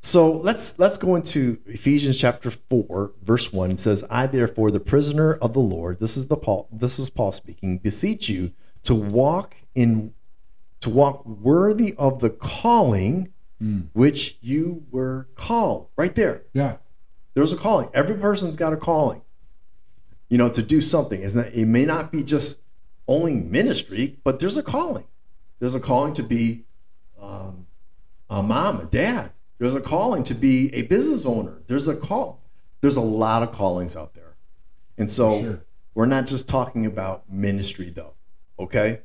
So 0.00 0.32
let's 0.32 0.80
let's 0.80 0.96
go 0.96 1.14
into 1.14 1.60
Ephesians 1.66 2.18
chapter 2.18 2.50
four, 2.50 3.14
verse 3.22 3.52
one. 3.52 3.70
It 3.70 3.78
says, 3.78 4.04
"I 4.10 4.26
therefore, 4.26 4.72
the 4.72 4.80
prisoner 4.80 5.34
of 5.34 5.52
the 5.52 5.60
Lord, 5.60 6.00
this 6.00 6.16
is 6.16 6.26
the 6.26 6.36
Paul, 6.36 6.68
this 6.72 6.98
is 6.98 7.08
Paul 7.08 7.30
speaking, 7.30 7.78
beseech 7.78 8.28
you 8.28 8.50
to 8.82 8.96
walk 8.96 9.54
in, 9.76 10.12
to 10.80 10.90
walk 10.90 11.24
worthy 11.24 11.94
of 11.94 12.18
the 12.18 12.30
calling 12.30 13.32
Mm. 13.62 13.88
which 13.92 14.38
you 14.40 14.84
were 14.90 15.28
called." 15.34 15.88
Right 15.96 16.14
there, 16.14 16.44
Yeah. 16.52 16.76
there's 17.34 17.52
a 17.52 17.56
calling. 17.56 17.88
Every 17.94 18.16
person's 18.16 18.56
got 18.56 18.72
a 18.72 18.76
calling, 18.76 19.22
you 20.30 20.38
know, 20.38 20.48
to 20.48 20.62
do 20.62 20.80
something. 20.80 21.20
Isn't 21.20 21.44
it? 21.46 21.54
It 21.54 21.66
may 21.66 21.84
not 21.84 22.12
be 22.12 22.22
just 22.22 22.60
only 23.08 23.34
ministry, 23.34 24.18
but 24.24 24.38
there's 24.38 24.56
a 24.56 24.62
calling. 24.62 25.06
There's 25.58 25.74
a 25.74 25.80
calling 25.80 26.12
to 26.14 26.22
be 26.22 26.64
um, 27.20 27.66
a 28.30 28.42
mom, 28.42 28.78
a 28.80 28.86
dad. 28.86 29.32
There's 29.58 29.74
a 29.74 29.80
calling 29.80 30.22
to 30.24 30.34
be 30.34 30.72
a 30.72 30.82
business 30.82 31.24
owner. 31.26 31.60
There's 31.66 31.88
a 31.88 31.96
call. 31.96 32.40
There's 32.80 32.96
a 32.96 33.00
lot 33.00 33.42
of 33.42 33.50
callings 33.50 33.96
out 33.96 34.14
there, 34.14 34.36
and 34.98 35.10
so 35.10 35.40
Sure. 35.42 35.64
we're 35.94 36.06
not 36.06 36.26
just 36.26 36.46
talking 36.48 36.86
about 36.86 37.28
ministry, 37.28 37.90
though. 37.90 38.14
Okay. 38.60 39.00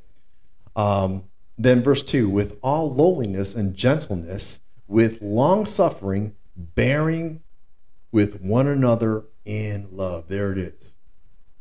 Um, 0.76 1.24
then 1.56 1.82
verse 1.82 2.02
two, 2.02 2.28
with 2.28 2.58
all 2.62 2.92
lowliness 2.92 3.54
and 3.54 3.74
gentleness, 3.74 4.60
with 4.86 5.20
long 5.22 5.66
suffering, 5.66 6.34
bearing 6.56 7.42
with 8.12 8.40
one 8.40 8.66
another 8.66 9.24
in 9.44 9.88
love. 9.92 10.28
There 10.28 10.52
it 10.52 10.58
is. 10.58 10.94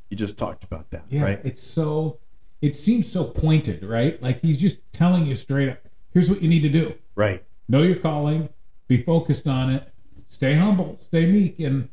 You 0.10 0.18
just 0.18 0.38
talked 0.38 0.64
about 0.64 0.92
that, 0.92 1.06
Yeah. 1.10 1.24
right? 1.24 1.40
It's 1.44 1.64
so, 1.64 2.20
it 2.62 2.76
seems 2.76 3.12
so 3.12 3.24
pointed, 3.26 3.84
right? 3.84 4.22
Like 4.22 4.40
he's 4.42 4.60
just 4.60 4.80
telling 4.94 5.26
you 5.26 5.36
straight 5.36 5.70
up 5.70 5.80
here's 6.12 6.30
what 6.30 6.44
you 6.44 6.48
need 6.48 6.62
to 6.62 6.70
do 6.70 6.94
Right. 7.16 7.44
know 7.68 7.82
your 7.82 7.96
calling, 7.96 8.50
be 8.88 9.02
focused 9.02 9.48
on 9.48 9.72
it, 9.72 9.92
stay 10.26 10.54
humble, 10.54 10.98
stay 11.00 11.26
meek, 11.26 11.60
and 11.60 11.90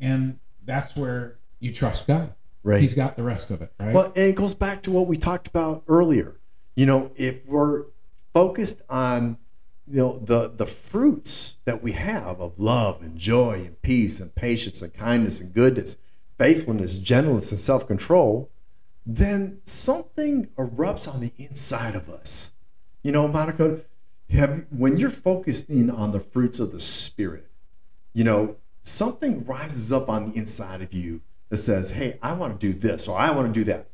and 0.00 0.38
that's 0.64 0.96
where 0.96 1.38
you 1.60 1.72
trust 1.72 2.06
God. 2.08 2.34
Right. 2.64 2.80
He's 2.80 2.94
got 2.94 3.14
the 3.16 3.22
rest 3.22 3.50
of 3.52 3.62
it, 3.62 3.72
right? 3.78 3.94
Well, 3.94 4.06
and 4.06 4.16
it 4.16 4.34
goes 4.36 4.54
back 4.54 4.82
to 4.82 4.90
what 4.90 5.06
we 5.06 5.16
talked 5.16 5.46
about 5.46 5.84
earlier. 5.86 6.40
You 6.76 6.86
know, 6.86 7.10
if 7.16 7.44
we're 7.46 7.86
focused 8.32 8.82
on 8.88 9.38
you 9.88 9.98
know 9.98 10.18
the 10.18 10.48
the 10.48 10.66
fruits 10.66 11.56
that 11.64 11.82
we 11.82 11.92
have 11.92 12.40
of 12.40 12.58
love 12.58 13.02
and 13.02 13.18
joy 13.18 13.62
and 13.66 13.80
peace 13.82 14.20
and 14.20 14.34
patience 14.34 14.82
and 14.82 14.92
kindness 14.92 15.40
and 15.40 15.54
goodness, 15.54 15.96
faithfulness, 16.38 16.98
gentleness 16.98 17.50
and 17.50 17.58
self-control, 17.58 18.50
then 19.06 19.60
something 19.64 20.46
erupts 20.58 21.12
on 21.12 21.20
the 21.20 21.32
inside 21.38 21.94
of 21.94 22.10
us. 22.10 22.52
You 23.02 23.12
know, 23.12 23.26
Monica, 23.26 23.80
have 24.30 24.66
when 24.70 24.96
you're 24.96 25.08
focused 25.08 25.70
in 25.70 25.90
on 25.90 26.10
the 26.10 26.20
fruits 26.20 26.58
of 26.58 26.72
the 26.72 26.80
spirit, 26.80 27.48
you 28.12 28.24
know, 28.24 28.56
something 28.82 29.44
rises 29.46 29.92
up 29.92 30.08
on 30.08 30.30
the 30.30 30.36
inside 30.36 30.82
of 30.82 30.92
you 30.92 31.22
that 31.48 31.58
says, 31.58 31.90
"Hey, 31.90 32.18
I 32.22 32.32
want 32.32 32.60
to 32.60 32.66
do 32.72 32.78
this 32.78 33.08
or 33.08 33.16
I 33.16 33.30
want 33.30 33.54
to 33.54 33.60
do 33.60 33.64
that." 33.64 33.88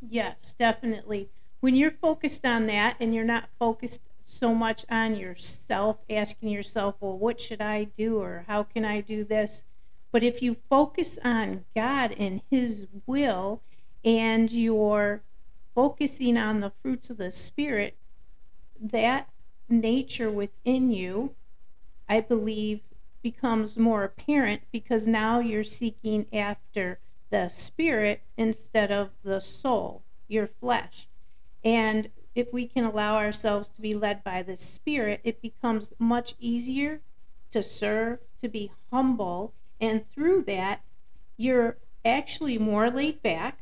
Yes, 0.00 0.54
definitely. 0.58 1.28
When 1.60 1.76
you're 1.76 1.90
focused 1.90 2.44
on 2.46 2.66
that 2.66 2.96
and 3.00 3.14
you're 3.14 3.24
not 3.24 3.48
focused 3.58 4.00
so 4.24 4.54
much 4.54 4.86
on 4.90 5.16
yourself, 5.16 5.98
asking 6.08 6.48
yourself, 6.48 6.96
well, 7.00 7.18
what 7.18 7.40
should 7.40 7.60
I 7.60 7.84
do 7.84 8.18
or 8.18 8.44
how 8.48 8.62
can 8.62 8.84
I 8.84 9.00
do 9.00 9.24
this? 9.24 9.64
But 10.12 10.22
if 10.22 10.42
you 10.42 10.56
focus 10.68 11.18
on 11.24 11.64
God 11.74 12.12
and 12.16 12.40
His 12.50 12.86
will 13.06 13.62
and 14.04 14.50
you're 14.50 15.22
focusing 15.74 16.36
on 16.36 16.60
the 16.60 16.72
fruits 16.82 17.10
of 17.10 17.18
the 17.18 17.30
Spirit, 17.30 17.96
that 18.80 19.28
nature 19.68 20.30
within 20.30 20.90
you, 20.90 21.34
I 22.08 22.20
believe, 22.20 22.80
becomes 23.22 23.76
more 23.76 24.02
apparent 24.02 24.62
because 24.72 25.06
now 25.06 25.40
you're 25.40 25.62
seeking 25.62 26.26
after 26.32 26.98
the 27.30 27.48
spirit 27.48 28.22
instead 28.36 28.90
of 28.90 29.10
the 29.22 29.40
soul, 29.40 30.02
your 30.26 30.46
flesh. 30.46 31.06
And 31.64 32.10
if 32.34 32.52
we 32.52 32.66
can 32.66 32.84
allow 32.84 33.16
ourselves 33.16 33.68
to 33.70 33.80
be 33.80 33.94
led 33.94 34.22
by 34.24 34.42
the 34.42 34.56
spirit, 34.56 35.20
it 35.24 35.42
becomes 35.42 35.92
much 35.98 36.34
easier 36.38 37.00
to 37.50 37.62
serve, 37.62 38.20
to 38.40 38.48
be 38.48 38.70
humble, 38.92 39.52
and 39.80 40.08
through 40.10 40.42
that, 40.42 40.82
you're 41.36 41.76
actually 42.04 42.58
more 42.58 42.90
laid 42.90 43.22
back. 43.22 43.60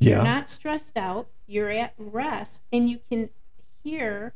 You're 0.00 0.22
not 0.22 0.50
stressed 0.50 0.96
out. 0.96 1.28
You're 1.46 1.70
at 1.70 1.94
rest, 1.96 2.62
and 2.72 2.88
you 2.88 3.00
can 3.08 3.30
hear 3.82 4.34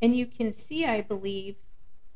and 0.00 0.16
you 0.16 0.26
can 0.26 0.52
see, 0.52 0.84
I 0.84 1.00
believe, 1.00 1.56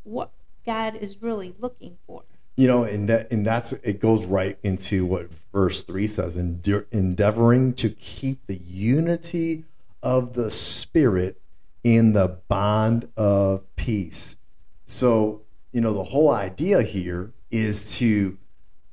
what 0.05 0.31
God 0.65 0.97
is 0.97 1.21
really 1.21 1.55
looking 1.59 1.99
for. 2.07 2.23
You 2.57 2.69
know, 2.69 2.85
and 2.85 3.09
that 3.09 3.33
and 3.33 3.47
that's 3.47 3.73
it 3.73 3.99
goes 3.99 4.27
right 4.27 4.59
into 4.63 5.07
what 5.07 5.31
verse 5.53 5.83
three 5.83 6.07
says: 6.07 6.37
endeavoring 6.37 7.75
to 7.75 7.89
keep 7.89 8.47
the 8.47 8.57
unity 8.57 9.65
of 10.03 10.35
the 10.35 10.51
spirit 10.51 11.41
in 11.85 12.13
the 12.13 12.39
bond 12.49 13.09
of 13.17 13.65
peace. 13.77 14.37
So, 14.85 15.43
you 15.73 15.81
know, 15.81 15.93
the 15.93 16.05
whole 16.05 16.31
idea 16.31 16.83
here 16.83 17.33
is 17.51 17.99
to 17.99 18.39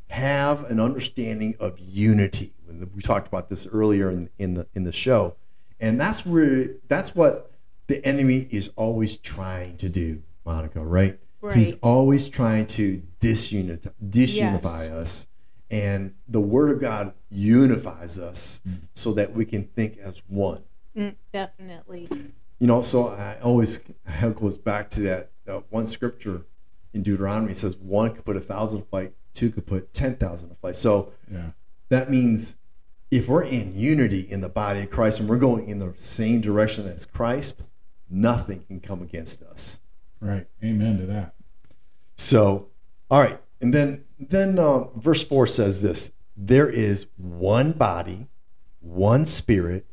have 0.09 0.63
an 0.69 0.79
understanding 0.79 1.55
of 1.59 1.77
unity. 1.79 2.53
We 2.95 3.01
talked 3.01 3.27
about 3.27 3.49
this 3.49 3.67
earlier 3.67 4.09
in, 4.09 4.29
in 4.37 4.53
the 4.53 4.67
in 4.73 4.83
the 4.83 4.91
show, 4.93 5.35
and 5.79 5.99
that's 5.99 6.25
where 6.25 6.67
that's 6.87 7.15
what 7.15 7.51
the 7.87 8.03
enemy 8.05 8.47
is 8.51 8.71
always 8.75 9.17
trying 9.17 9.77
to 9.77 9.89
do, 9.89 10.21
Monica. 10.45 10.83
Right? 10.83 11.17
He's 11.53 11.73
always 11.81 12.29
trying 12.29 12.65
to 12.67 13.01
disunify, 13.19 13.91
disunify 14.03 14.83
Yes. 14.85 14.91
us, 14.91 15.27
and 15.71 16.13
the 16.27 16.41
Word 16.41 16.71
of 16.71 16.79
God 16.79 17.13
unifies 17.29 18.19
us 18.19 18.61
mm-hmm. 18.67 18.85
so 18.93 19.13
that 19.13 19.33
we 19.33 19.45
can 19.45 19.63
think 19.63 19.97
as 19.97 20.21
one 20.27 20.63
Mm, 20.99 21.15
definitely. 21.31 22.07
you 22.59 22.67
know 22.67 22.81
so 22.81 23.07
i 23.07 23.37
always 23.41 23.89
it 24.21 24.35
goes 24.35 24.57
back 24.57 24.89
to 24.91 24.99
that 25.01 25.31
uh, 25.47 25.61
one 25.69 25.85
scripture 25.85 26.45
in 26.93 27.03
deuteronomy 27.03 27.51
it 27.53 27.57
says 27.57 27.77
one 27.77 28.13
could 28.13 28.25
put 28.25 28.35
a 28.35 28.41
thousand 28.41 28.81
to 28.81 28.85
flight 28.87 29.13
two 29.33 29.49
could 29.49 29.65
put 29.65 29.93
ten 29.93 30.15
thousand 30.15 30.49
to 30.49 30.55
flight 30.55 30.75
so 30.75 31.11
yeah. 31.31 31.51
that 31.87 32.09
means 32.09 32.57
if 33.11 33.29
we're 33.29 33.45
in 33.45 33.71
unity 33.75 34.27
in 34.29 34.41
the 34.41 34.49
body 34.49 34.81
of 34.81 34.89
christ 34.89 35.21
and 35.21 35.29
we're 35.29 35.37
going 35.37 35.67
in 35.69 35.79
the 35.79 35.93
same 35.95 36.41
direction 36.41 36.85
as 36.85 37.05
christ 37.05 37.61
nothing 38.09 38.61
can 38.67 38.79
come 38.79 39.01
against 39.01 39.41
us 39.43 39.79
Right. 40.21 40.45
Amen 40.61 40.97
to 40.97 41.05
that. 41.05 41.33
so 42.17 42.67
all 43.09 43.21
right 43.21 43.39
and 43.61 43.73
then 43.73 44.03
then 44.19 44.59
uh, 44.59 44.89
verse 44.97 45.23
4 45.23 45.47
says 45.47 45.81
this 45.81 46.11
there 46.35 46.69
is 46.69 47.07
one 47.15 47.71
body 47.71 48.27
one 48.81 49.25
spirit 49.25 49.85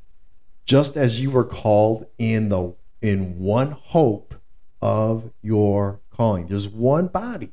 just 0.66 0.96
as 0.96 1.20
you 1.20 1.30
were 1.30 1.44
called 1.44 2.06
in 2.18 2.48
the 2.48 2.74
in 3.00 3.38
one 3.38 3.70
hope 3.70 4.34
of 4.82 5.30
your 5.40 6.00
calling. 6.10 6.46
There's 6.46 6.68
one 6.68 7.06
body. 7.06 7.52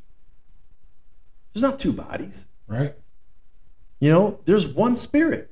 There's 1.54 1.64
not 1.64 1.80
two 1.80 1.94
bodies. 1.94 2.48
Right. 2.68 2.96
You 4.00 4.10
know, 4.10 4.40
there's 4.46 4.68
one 4.68 4.96
spirit. 4.96 5.52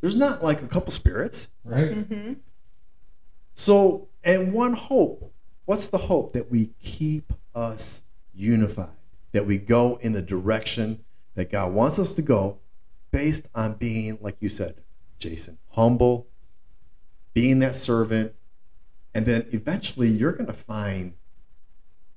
There's 0.00 0.16
not 0.16 0.42
like 0.44 0.62
a 0.62 0.66
couple 0.66 0.92
spirits. 0.92 1.50
Right. 1.64 1.92
hmm 1.92 2.34
So, 3.54 4.08
and 4.22 4.52
one 4.52 4.72
hope. 4.74 5.32
What's 5.64 5.88
the 5.88 5.98
hope? 5.98 6.34
That 6.34 6.50
we 6.50 6.70
keep 6.80 7.32
us 7.54 8.04
unified, 8.32 8.90
that 9.32 9.46
we 9.46 9.58
go 9.58 9.98
in 10.00 10.12
the 10.12 10.22
direction 10.22 11.04
that 11.34 11.50
God 11.50 11.72
wants 11.72 11.98
us 11.98 12.14
to 12.14 12.22
go 12.22 12.58
based 13.10 13.48
on 13.54 13.74
being, 13.74 14.18
like 14.20 14.36
you 14.40 14.48
said, 14.48 14.76
Jason, 15.18 15.58
humble, 15.70 16.28
being 17.36 17.58
that 17.58 17.74
servant, 17.74 18.32
and 19.14 19.26
then 19.26 19.46
eventually 19.50 20.08
you're 20.08 20.32
going 20.32 20.46
to 20.46 20.54
find 20.54 21.12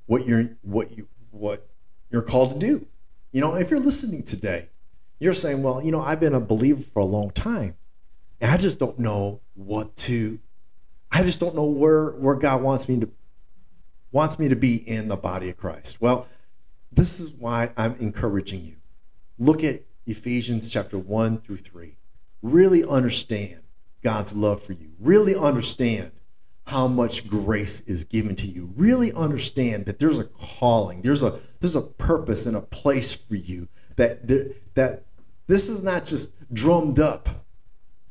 what 0.06 0.26
you're 0.26 0.46
what 0.62 0.98
you 0.98 1.10
what 1.32 1.68
you're 2.10 2.22
called 2.22 2.54
to 2.54 2.66
do. 2.66 2.88
You 3.34 3.42
know, 3.42 3.56
if 3.56 3.70
you're 3.70 3.82
listening 3.82 4.24
today, 4.24 4.70
you're 5.20 5.34
saying, 5.34 5.62
"Well, 5.62 5.84
you 5.84 5.92
know, 5.92 6.00
I've 6.00 6.22
been 6.22 6.36
a 6.36 6.40
believer 6.40 6.82
for 6.82 7.02
a 7.02 7.06
long 7.06 7.32
time, 7.32 7.76
and 8.40 8.50
I 8.50 8.56
just 8.56 8.80
don't 8.80 8.98
know 8.98 9.42
what 9.56 9.94
to 9.98 10.40
I 11.12 11.24
just 11.24 11.42
don't 11.42 11.54
know 11.54 11.66
where 11.66 12.12
where 12.12 12.36
God 12.36 12.62
wants 12.62 12.88
me 12.88 13.02
to 13.02 13.10
wants 14.14 14.40
me 14.40 14.48
to 14.48 14.56
be 14.56 14.78
in 14.78 15.10
the 15.10 15.18
body 15.18 15.50
of 15.50 15.58
Christ. 15.58 16.00
Well, 16.00 16.30
this 16.94 17.20
is 17.20 17.34
why 17.34 17.74
I'm 17.76 17.96
encouraging 17.96 18.64
you. 18.64 18.78
Look 19.38 19.66
at 19.66 19.82
Ephesians 20.08 20.70
chapter 20.70 20.98
1 20.98 21.42
through 21.42 21.58
3. 21.58 21.98
Really 22.42 22.86
understand 22.86 23.62
God's 24.04 24.36
love 24.36 24.62
for 24.62 24.74
you. 24.74 24.92
Really 25.00 25.36
understand 25.36 26.12
how 26.66 26.88
much 26.88 27.28
grace 27.28 27.82
is 27.82 28.04
given 28.04 28.36
to 28.36 28.48
you. 28.48 28.72
Really 28.76 29.12
understand 29.14 29.86
that 29.88 29.98
there's 30.00 30.20
a 30.20 30.26
calling, 30.26 31.02
there's 31.02 31.24
a 31.24 31.40
there's 31.60 31.76
a 31.76 31.82
purpose 31.82 32.46
and 32.46 32.56
a 32.56 32.62
place 32.62 33.14
for 33.14 33.36
you. 33.36 33.68
That 33.96 34.28
there, 34.28 34.46
that 34.76 35.06
this 35.48 35.70
is 35.70 35.84
not 35.84 36.06
just 36.06 36.32
drummed 36.54 37.00
up, 37.00 37.28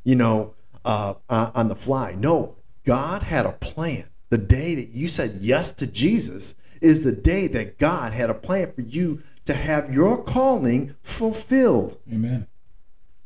you 0.04 0.16
know, 0.16 0.54
uh, 0.84 1.14
uh, 1.30 1.50
on 1.54 1.68
the 1.68 1.76
fly. 1.76 2.14
No, 2.18 2.56
God 2.84 3.22
had 3.22 3.46
a 3.46 3.52
plan. 3.52 4.04
The 4.30 4.38
day 4.38 4.74
that 4.74 4.88
you 4.90 5.06
said 5.06 5.38
yes 5.40 5.72
to 5.72 5.86
Jesus 5.86 6.54
is 6.82 7.04
the 7.04 7.12
day 7.12 7.46
that 7.48 7.78
God 7.78 8.12
had 8.12 8.28
a 8.28 8.34
plan 8.34 8.72
for 8.72 8.82
you 8.82 9.22
to 9.46 9.54
have 9.54 9.92
your 9.92 10.22
calling 10.22 10.94
fulfilled. 11.02 11.96
Amen. 12.12 12.46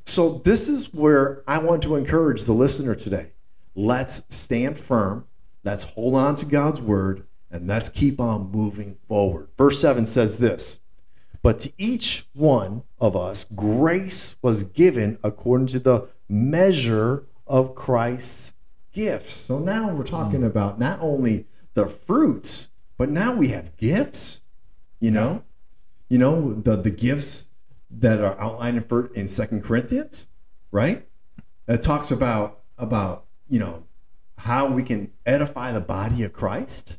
So, 0.05 0.41
this 0.45 0.69
is 0.69 0.93
where 0.93 1.43
I 1.47 1.59
want 1.59 1.83
to 1.85 1.97
encourage 1.97 2.45
the 2.45 2.53
listener 2.53 2.95
today. 2.95 3.33
Let's 3.75 4.25
stand 4.29 4.77
firm, 4.77 5.27
let's 5.65 5.85
hold 5.85 6.17
on 6.17 6.35
to 6.37 6.47
God's 6.47 6.83
word, 6.83 7.25
and 7.51 7.67
let's 7.67 7.89
keep 7.89 8.21
on 8.21 8.51
moving 8.51 8.97
forward. 9.07 9.49
Verse 9.57 9.81
7 9.81 10.07
says 10.07 10.39
this 10.39 10.81
But 11.43 11.61
to 11.61 11.73
each 11.79 12.27
one 12.33 12.83
of 13.01 13.17
us, 13.17 13.45
grace 13.45 14.37
was 14.43 14.65
given 14.65 15.19
according 15.23 15.69
to 15.69 15.79
the 15.79 16.09
measure 16.29 17.25
of 17.47 17.75
Christ's 17.75 18.55
gifts. 18.93 19.33
So 19.33 19.59
now 19.59 19.93
we're 19.93 20.05
talking 20.05 20.41
hmm. 20.41 20.47
about 20.47 20.79
not 20.79 20.99
only 21.01 21.47
the 21.75 21.87
fruits, 21.87 22.71
but 22.99 23.09
now 23.09 23.33
we 23.35 23.49
have 23.49 23.77
gifts, 23.77 24.43
you 25.01 25.11
know? 25.11 25.45
You 26.09 26.19
know, 26.19 26.53
the, 26.53 26.77
the 26.77 26.91
gifts 26.91 27.52
that 27.99 28.21
are 28.21 28.39
outlined 28.41 28.85
in, 28.91 29.09
in 29.15 29.29
Second 29.29 29.63
Corinthians, 29.63 30.29
right? 30.71 31.07
That 31.67 31.83
talks 31.83 32.11
about 32.11 32.61
about 32.79 33.27
you 33.49 33.59
know 33.59 33.85
how 34.39 34.67
we 34.67 34.83
can 34.83 35.13
edify 35.27 35.73
the 35.73 35.81
body 35.81 36.25
of 36.25 36.33
Christ, 36.33 36.99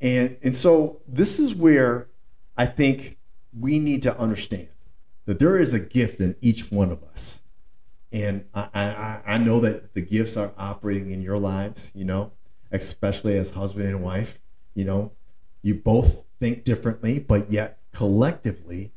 and 0.00 0.36
and 0.42 0.54
so 0.54 1.00
this 1.06 1.38
is 1.38 1.54
where 1.54 2.08
I 2.56 2.66
think 2.66 3.18
we 3.58 3.78
need 3.78 4.02
to 4.02 4.18
understand 4.18 4.68
that 5.26 5.38
there 5.38 5.58
is 5.58 5.74
a 5.74 5.80
gift 5.80 6.20
in 6.20 6.34
each 6.40 6.70
one 6.72 6.90
of 6.90 7.02
us, 7.04 7.44
and 8.12 8.44
I 8.54 8.68
I, 8.74 9.34
I 9.34 9.38
know 9.38 9.60
that 9.60 9.94
the 9.94 10.02
gifts 10.02 10.36
are 10.36 10.52
operating 10.58 11.10
in 11.10 11.22
your 11.22 11.38
lives, 11.38 11.92
you 11.94 12.04
know, 12.04 12.32
especially 12.72 13.36
as 13.36 13.50
husband 13.50 13.88
and 13.88 14.02
wife, 14.02 14.40
you 14.74 14.84
know, 14.84 15.12
you 15.62 15.74
both 15.74 16.18
think 16.40 16.64
differently, 16.64 17.18
but 17.18 17.50
yet 17.50 17.78
collectively 17.92 18.92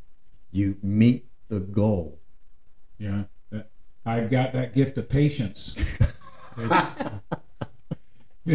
you 0.51 0.77
meet 0.81 1.27
the 1.49 1.59
goal. 1.59 2.19
Yeah. 2.97 3.23
That, 3.51 3.69
I've 4.05 4.29
got 4.29 4.53
that 4.53 4.73
gift 4.73 4.97
of 4.97 5.09
patience. 5.09 5.75
but 8.45 8.53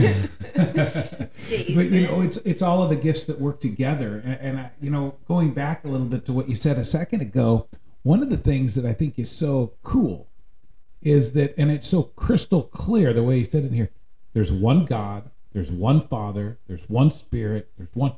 you 1.84 2.02
know, 2.06 2.20
it's 2.20 2.36
it's 2.38 2.62
all 2.62 2.82
of 2.82 2.90
the 2.90 2.96
gifts 2.96 3.24
that 3.26 3.40
work 3.40 3.60
together. 3.60 4.22
And, 4.24 4.34
and 4.40 4.58
I, 4.60 4.70
you 4.80 4.90
know, 4.90 5.16
going 5.26 5.52
back 5.52 5.84
a 5.84 5.88
little 5.88 6.06
bit 6.06 6.24
to 6.26 6.32
what 6.32 6.48
you 6.48 6.56
said 6.56 6.78
a 6.78 6.84
second 6.84 7.22
ago, 7.22 7.68
one 8.02 8.22
of 8.22 8.28
the 8.28 8.36
things 8.36 8.74
that 8.74 8.84
I 8.84 8.92
think 8.92 9.18
is 9.18 9.30
so 9.30 9.74
cool 9.82 10.28
is 11.02 11.32
that, 11.34 11.54
and 11.56 11.70
it's 11.70 11.88
so 11.88 12.02
crystal 12.02 12.62
clear 12.62 13.12
the 13.12 13.22
way 13.22 13.38
you 13.38 13.44
said 13.44 13.64
it 13.64 13.72
here. 13.72 13.90
There's 14.32 14.50
one 14.52 14.84
God. 14.84 15.30
There's 15.52 15.70
one 15.72 16.00
Father. 16.00 16.58
There's 16.66 16.88
one 16.90 17.10
Spirit. 17.10 17.70
There's 17.78 17.94
one. 17.94 18.16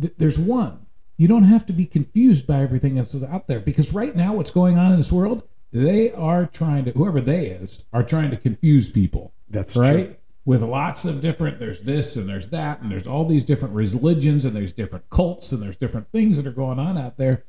th- 0.00 0.14
There's 0.18 0.38
one. 0.38 0.83
You 1.16 1.28
don't 1.28 1.44
have 1.44 1.64
to 1.66 1.72
be 1.72 1.86
confused 1.86 2.46
by 2.46 2.60
everything 2.60 2.96
that's 2.96 3.14
out 3.22 3.46
there 3.46 3.60
because 3.60 3.92
right 3.92 4.14
now, 4.14 4.34
what's 4.34 4.50
going 4.50 4.78
on 4.78 4.90
in 4.90 4.96
this 4.96 5.12
world, 5.12 5.44
they 5.72 6.12
are 6.12 6.46
trying 6.46 6.84
to, 6.86 6.92
whoever 6.92 7.20
they 7.20 7.46
is, 7.46 7.84
are 7.92 8.02
trying 8.02 8.30
to 8.30 8.36
confuse 8.36 8.88
people 8.88 9.32
That's 9.48 9.76
right? 9.76 9.92
true. 9.92 10.16
With 10.46 10.62
lots 10.62 11.04
of 11.06 11.22
different, 11.22 11.58
there's 11.58 11.80
this 11.80 12.16
and 12.16 12.28
there's 12.28 12.48
that, 12.48 12.82
and 12.82 12.90
there's 12.90 13.06
all 13.06 13.24
these 13.24 13.44
different 13.44 13.74
religions 13.74 14.44
and 14.44 14.54
there's 14.54 14.72
different 14.72 15.08
cults 15.08 15.52
and 15.52 15.62
there's 15.62 15.76
different 15.76 16.10
things 16.12 16.36
that 16.36 16.46
are 16.46 16.52
going 16.52 16.78
on 16.78 16.98
out 16.98 17.16
there. 17.16 17.44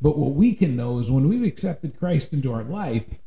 But 0.00 0.16
what 0.16 0.32
we 0.32 0.54
can 0.54 0.74
know 0.74 0.98
is 0.98 1.10
when 1.10 1.28
we've 1.28 1.44
accepted 1.44 1.98
Christ 1.98 2.32
into 2.32 2.52
our 2.52 2.62
life, 2.62 3.18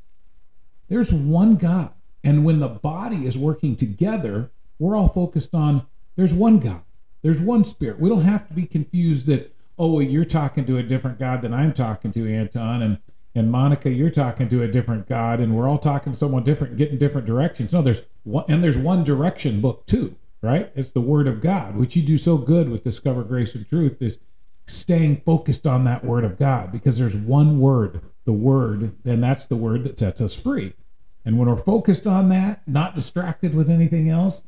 there's 0.90 1.14
one 1.14 1.56
God. 1.56 1.94
And 2.24 2.46
when 2.46 2.60
the 2.60 2.68
body 2.68 3.26
is 3.26 3.38
working 3.38 3.76
together, 3.76 4.52
we're 4.80 4.96
all 4.96 5.08
focused 5.08 5.54
on 5.54 5.86
there's 6.16 6.34
one 6.34 6.60
God, 6.60 6.82
there's 7.22 7.42
one 7.42 7.64
Spirit. 7.64 8.00
We 8.00 8.10
don't 8.10 8.22
have 8.24 8.48
to 8.48 8.54
be 8.54 8.66
confused 8.66 9.28
that, 9.28 9.54
oh, 9.78 9.94
well, 9.94 10.02
you're 10.02 10.26
talking 10.26 10.66
to 10.66 10.78
a 10.78 10.84
different 10.84 11.20
God 11.20 11.42
than 11.42 11.54
I'm 11.54 11.74
talking 11.74 12.12
to, 12.12 12.34
Anton, 12.34 12.82
and 12.82 13.00
and 13.34 13.50
Monica, 13.50 13.90
you're 13.90 14.10
talking 14.10 14.50
to 14.50 14.64
a 14.64 14.68
different 14.68 15.08
God, 15.08 15.40
and 15.40 15.56
we're 15.56 15.68
all 15.68 15.78
talking 15.78 16.12
to 16.12 16.20
someone 16.20 16.44
different, 16.44 16.76
getting 16.76 16.98
different 16.98 17.26
directions. 17.26 17.72
No, 17.72 17.82
there's 17.82 18.02
one, 18.24 18.44
and 18.50 18.62
there's 18.62 18.78
one 18.78 19.06
direction 19.06 19.62
book 19.62 19.86
too, 19.86 20.16
right? 20.42 20.70
It's 20.76 20.92
the 20.92 21.00
Word 21.00 21.28
of 21.28 21.40
God, 21.40 21.78
which 21.78 21.96
you 21.96 22.02
do 22.02 22.18
so 22.18 22.38
good 22.38 22.70
with 22.70 22.84
Discover 22.84 23.24
Grace 23.24 23.56
and 23.56 23.66
Truth, 23.66 24.02
is 24.02 24.18
staying 24.68 25.22
focused 25.26 25.66
on 25.66 25.86
that 25.86 26.04
Word 26.04 26.26
of 26.26 26.38
God, 26.38 26.74
because 26.74 26.98
there's 26.98 27.16
one 27.16 27.60
Word, 27.60 28.02
the 28.26 28.34
Word, 28.34 28.96
and 29.06 29.24
that's 29.24 29.46
the 29.46 29.56
Word 29.56 29.84
that 29.86 29.98
sets 29.98 30.20
us 30.20 30.36
free. 30.36 30.74
And 31.24 31.38
when 31.38 31.48
we're 31.48 31.56
focused 31.56 32.08
on 32.08 32.28
that, 32.30 32.68
not 32.68 32.96
distracted 32.96 33.56
with 33.56 33.70
anything 33.70 34.10
else, 34.10 34.44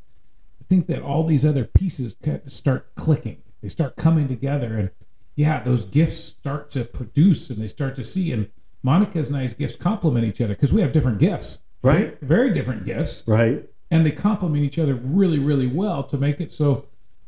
I 0.59 0.65
think 0.67 0.87
that 0.87 1.01
all 1.01 1.23
these 1.23 1.45
other 1.45 1.63
pieces 1.63 2.17
start 2.47 2.95
clicking. 2.95 3.41
They 3.61 3.69
start 3.69 3.95
coming 3.95 4.27
together, 4.27 4.77
and 4.77 4.89
yeah, 5.35 5.61
those 5.61 5.85
gifts 5.85 6.15
start 6.15 6.69
to 6.71 6.85
produce, 6.85 7.49
and 7.49 7.59
they 7.61 7.67
start 7.67 7.95
to 7.95 8.03
see. 8.03 8.31
And 8.31 8.49
Monica's 8.83 9.29
and 9.29 9.37
I's 9.37 9.53
gifts 9.53 9.75
complement 9.75 10.25
each 10.25 10.41
other 10.41 10.53
because 10.53 10.73
we 10.73 10.81
have 10.81 10.91
different 10.91 11.19
gifts, 11.19 11.59
Right. 11.81 12.17
Very 12.21 12.53
different 12.53 12.85
gifts, 12.85 13.23
Right. 13.27 13.67
and 13.91 14.05
they 14.05 14.11
complement 14.11 14.63
each 14.63 14.79
other 14.79 14.93
really, 14.95 15.39
really 15.39 15.67
well 15.67 16.03
to 16.03 16.17
make 16.17 16.39
it 16.39 16.51
so 16.51 16.85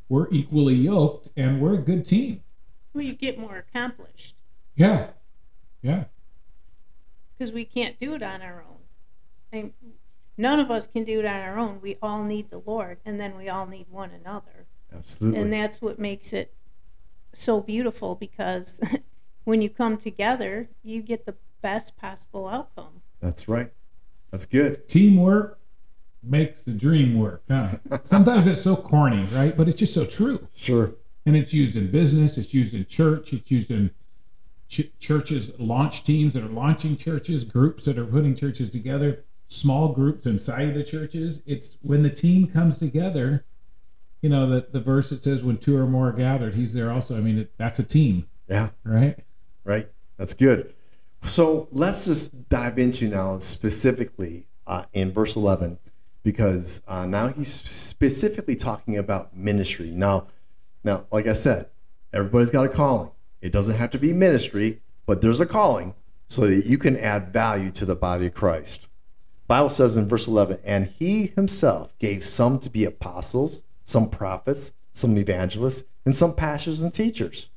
we're 0.08 0.28
equally 0.32 0.76
yoked 0.76 1.30
and 1.36 1.60
we're 1.60 1.74
a 1.76 1.80
good 1.82 2.06
team. 2.06 2.42
We 2.94 3.12
get 3.14 3.38
more 3.38 3.58
accomplished 3.58 4.36
Yeah, 4.76 5.10
yeah, 5.82 6.06
because 7.38 7.52
we 7.52 7.66
can't 7.66 8.00
do 8.00 8.14
it 8.16 8.24
on 8.24 8.42
our 8.42 8.64
own. 8.64 8.78
And 9.52 9.74
none 10.38 10.60
of 10.60 10.70
us 10.72 10.88
can 10.88 11.04
do 11.04 11.20
it 11.20 11.26
on 11.26 11.42
our 11.42 11.58
own. 11.58 11.80
We 11.82 11.98
all 12.02 12.24
need 12.24 12.50
the 12.50 12.60
Lord, 12.66 13.00
and 13.06 13.20
then 13.20 13.36
we 13.38 13.50
all 13.50 13.66
need 13.66 13.88
one 13.90 14.12
another. 14.12 14.66
Absolutely. 14.94 15.42
And 15.42 15.52
that's 15.52 15.82
what 15.82 16.00
makes 16.00 16.32
it 16.34 16.54
so 17.36 17.62
beautiful 17.62 18.16
because 18.16 18.80
when 19.44 19.62
you 19.62 19.70
come 19.70 19.98
together, 19.98 20.70
you 20.84 21.02
get 21.02 21.26
the 21.26 21.36
best 21.62 21.98
possible 21.98 22.48
outcome. 22.48 23.02
That's 23.20 23.48
right. 23.48 23.72
That's 24.32 24.46
good. 24.46 24.88
teamwork 24.90 25.60
makes 26.24 26.64
the 26.64 26.74
dream 26.74 27.18
work. 27.20 27.44
Huh? 27.50 27.70
Sometimes 28.04 28.48
it's 28.48 28.62
so 28.62 28.76
corny, 28.76 29.24
right? 29.34 29.56
But 29.56 29.68
it's 29.68 29.80
just 29.80 29.94
so 29.94 30.06
true. 30.06 30.48
Sure. 30.56 30.94
and 31.26 31.36
it's 31.36 31.54
used 31.54 31.76
in 31.76 31.90
business 31.92 32.38
it's 32.38 32.54
used 32.54 32.74
in 32.76 32.86
church 32.86 33.34
it's 33.34 33.50
used 33.50 33.72
in 33.72 33.90
ch- 34.68 34.92
churches 35.00 35.52
launch 35.60 36.04
teams 36.04 36.34
that 36.34 36.44
are 36.44 36.50
launching 36.50 36.96
churches 36.98 37.44
groups 37.44 37.86
that 37.86 37.98
are 37.98 38.06
putting 38.06 38.36
churches 38.36 38.70
together 38.70 39.24
small 39.48 39.90
groups 39.94 40.26
inside 40.28 40.68
of 40.70 40.76
the 40.76 40.84
churches 40.84 41.42
it's 41.48 41.78
when 41.82 42.04
the 42.04 42.10
team 42.10 42.46
comes 42.48 42.78
together 42.78 43.44
you 44.26 44.30
know 44.30 44.48
the, 44.48 44.66
the 44.72 44.80
verse 44.80 45.12
that 45.12 45.22
says 45.22 45.44
when 45.44 45.58
two 45.58 45.78
or 45.78 45.86
more 45.86 46.10
are 46.10 46.12
gathered 46.12 46.54
he's 46.54 46.74
there 46.74 46.92
also 46.92 47.16
i 47.16 47.22
mean 47.22 47.38
it, 47.38 47.52
that's 47.58 47.78
a 47.80 47.84
team 47.84 48.28
Yeah. 48.50 48.70
right 48.84 49.18
Right. 49.66 49.88
That's 50.18 50.36
good. 50.36 50.76
So 51.24 51.68
let's 51.72 52.06
just 52.06 52.50
dive 52.50 52.78
into 52.78 53.08
now 53.08 53.40
specifically 53.40 54.46
uh, 54.68 54.84
in 54.94 55.12
verse 55.12 55.36
11 55.36 55.80
because 56.24 56.84
uh, 56.88 57.08
now 57.08 57.30
he's 57.30 57.52
specifically 57.52 58.56
talking 58.56 59.00
about 59.00 59.36
ministry. 59.36 59.90
Now, 59.90 60.28
now, 60.84 61.06
like 61.12 61.26
I 61.26 61.34
said, 61.34 61.66
Everybody's 62.14 62.52
got 62.52 62.66
a 62.66 62.70
calling. 62.70 63.12
It 63.42 63.52
doesn't 63.52 63.76
have 63.76 63.90
to 63.90 63.98
be 63.98 64.14
ministry, 64.14 64.82
but 65.06 65.20
there's 65.20 65.42
a 65.42 65.46
calling 65.46 65.96
so 66.28 66.48
that 66.48 66.66
you 66.66 66.78
can 66.78 66.96
add 66.96 67.34
value 67.34 67.72
to 67.72 67.86
the 67.86 67.96
body 67.96 68.28
of 68.28 68.34
Christ. 68.34 68.88
Bible 69.48 69.68
says 69.68 69.98
in 69.98 70.08
verse 70.08 70.28
11, 70.28 70.60
and 70.64 70.88
he 70.88 71.34
himself 71.36 71.98
gave 72.00 72.24
some 72.24 72.58
to 72.60 72.70
be 72.70 72.86
apostles, 72.86 73.64
some 73.86 74.10
prophets, 74.10 74.74
some 74.92 75.18
evangelists, 75.18 75.86
and 76.04 76.14
some 76.14 76.36
pastors 76.36 76.84
and 76.84 76.94
teachers. 76.94 77.50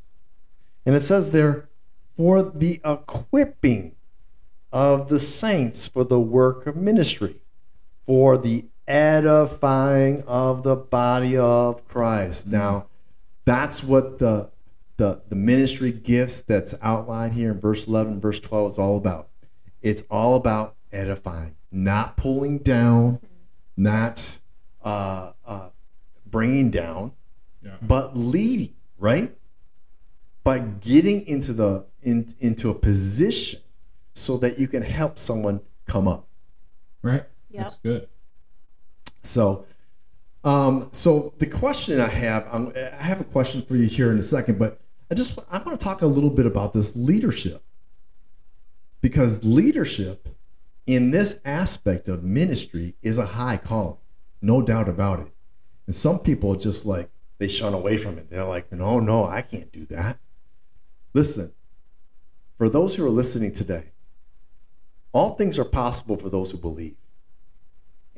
And 0.87 0.95
it 0.95 1.01
says 1.01 1.33
there, 1.33 1.69
for 2.15 2.43
the 2.43 2.81
equipping 2.85 3.97
of 4.73 5.09
the 5.09 5.19
saints 5.19 5.89
for 5.89 6.05
the 6.05 6.21
work 6.21 6.67
of 6.67 6.77
ministry, 6.77 7.37
for 8.07 8.37
the 8.37 8.67
edifying 8.87 10.23
of 10.27 10.63
the 10.63 10.77
body 10.77 11.37
of 11.37 11.87
Christ. 11.89 12.47
Now, 12.47 12.87
that's 13.45 13.83
what 13.83 14.19
the 14.19 14.51
the, 14.99 15.23
the 15.29 15.37
ministry 15.37 15.93
gifts 15.93 16.43
that's 16.43 16.75
outlined 16.83 17.33
here 17.33 17.53
in 17.53 17.61
verse 17.61 17.87
11, 17.87 18.21
verse 18.21 18.41
12 18.41 18.69
is 18.69 18.79
all 18.79 18.97
about. 18.97 19.29
It's 19.81 20.03
all 20.11 20.35
about 20.35 20.75
edifying, 20.91 21.55
not 21.71 22.17
pulling 22.17 22.59
down, 22.59 23.21
not 23.77 24.41
uh, 24.83 25.33
uh, 25.47 25.71
bringing 26.31 26.71
down, 26.71 27.13
Yeah. 27.63 27.77
but 27.83 28.17
leading, 28.17 28.75
right? 28.99 29.35
By 30.45 30.61
getting 30.61 31.27
into 31.27 31.53
the 31.53 31.87
in, 32.03 32.29
into 32.41 32.71
a 32.71 32.75
position 32.75 33.61
so 34.15 34.37
that 34.39 34.59
you 34.59 34.69
can 34.69 34.83
help 34.83 35.19
someone 35.19 35.61
come 35.87 36.09
up. 36.09 36.27
Right? 37.03 37.25
Yep. 37.51 37.65
That's 37.65 37.77
good. 37.77 38.09
So, 39.23 39.65
um, 40.45 40.89
so 40.93 41.35
the 41.39 41.47
question 41.47 42.01
I 42.01 42.09
have, 42.09 42.47
I'm, 42.53 42.73
I 42.77 43.03
have 43.03 43.21
a 43.21 43.25
question 43.25 43.63
for 43.63 43.77
you 43.77 43.87
here 43.87 44.13
in 44.13 44.19
a 44.19 44.23
second, 44.23 44.59
but 44.59 44.81
I 45.11 45.15
just 45.15 45.39
I 45.51 45.59
want 45.59 45.79
to 45.79 45.83
talk 45.85 46.03
a 46.03 46.07
little 46.07 46.31
bit 46.31 46.47
about 46.47 46.73
this 46.73 46.95
leadership 46.97 47.63
because 49.01 49.45
leadership 49.45 50.29
in 50.87 51.11
this 51.11 51.41
aspect 51.45 52.09
of 52.09 52.23
ministry 52.25 52.95
is 53.03 53.19
a 53.19 53.27
high 53.27 53.57
calling, 53.57 53.99
no 54.43 54.63
doubt 54.63 54.89
about 54.89 55.21
it. 55.21 55.33
And 55.89 55.95
some 55.95 56.19
people 56.19 56.55
just 56.55 56.85
like 56.85 57.09
they 57.39 57.49
shun 57.49 57.73
away 57.73 57.97
from 57.97 58.19
it. 58.19 58.29
They're 58.29 58.45
like, 58.45 58.71
no, 58.71 59.01
no, 59.01 59.25
I 59.25 59.41
can't 59.41 59.73
do 59.73 59.87
that. 59.87 60.19
Listen, 61.15 61.51
for 62.57 62.69
those 62.69 62.95
who 62.95 63.07
are 63.07 63.11
listening 63.11 63.53
today, 63.53 63.93
all 65.13 65.31
things 65.31 65.59
are 65.59 65.65
possible 65.65 66.19
for 66.19 66.29
those 66.29 66.53
who 66.53 66.59
believe. 66.59 66.97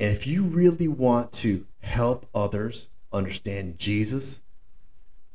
And 0.00 0.10
if 0.10 0.26
you 0.26 0.42
really 0.42 0.88
want 0.88 1.30
to 1.34 1.64
help 1.78 2.26
others 2.34 2.90
understand 3.12 3.78
Jesus, 3.78 4.42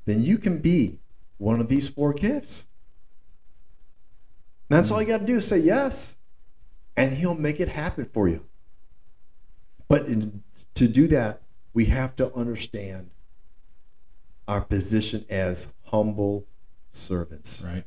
then 0.04 0.22
you 0.22 0.38
can 0.38 0.60
be 0.60 1.00
one 1.38 1.62
of 1.62 1.70
these 1.70 1.88
four 1.88 2.12
gifts. 2.12 2.68
And 4.70 4.78
That's 4.78 4.92
all 4.92 5.02
you 5.02 5.08
got 5.08 5.20
to 5.20 5.26
do 5.26 5.38
is 5.38 5.48
say 5.48 5.60
yes, 5.60 6.18
and 6.98 7.16
He'll 7.16 7.34
make 7.34 7.62
it 7.62 7.70
happen 7.70 8.04
for 8.04 8.28
you. 8.28 8.46
But 9.88 10.08
in, 10.08 10.44
to 10.74 10.90
do 10.90 11.08
that, 11.08 11.42
we 11.76 11.86
have 11.86 12.16
to 12.16 12.34
understand 12.34 13.12
our 14.48 14.62
position 14.62 15.26
as 15.30 15.74
humble 15.84 16.48
servants. 16.90 17.64
Right. 17.68 17.84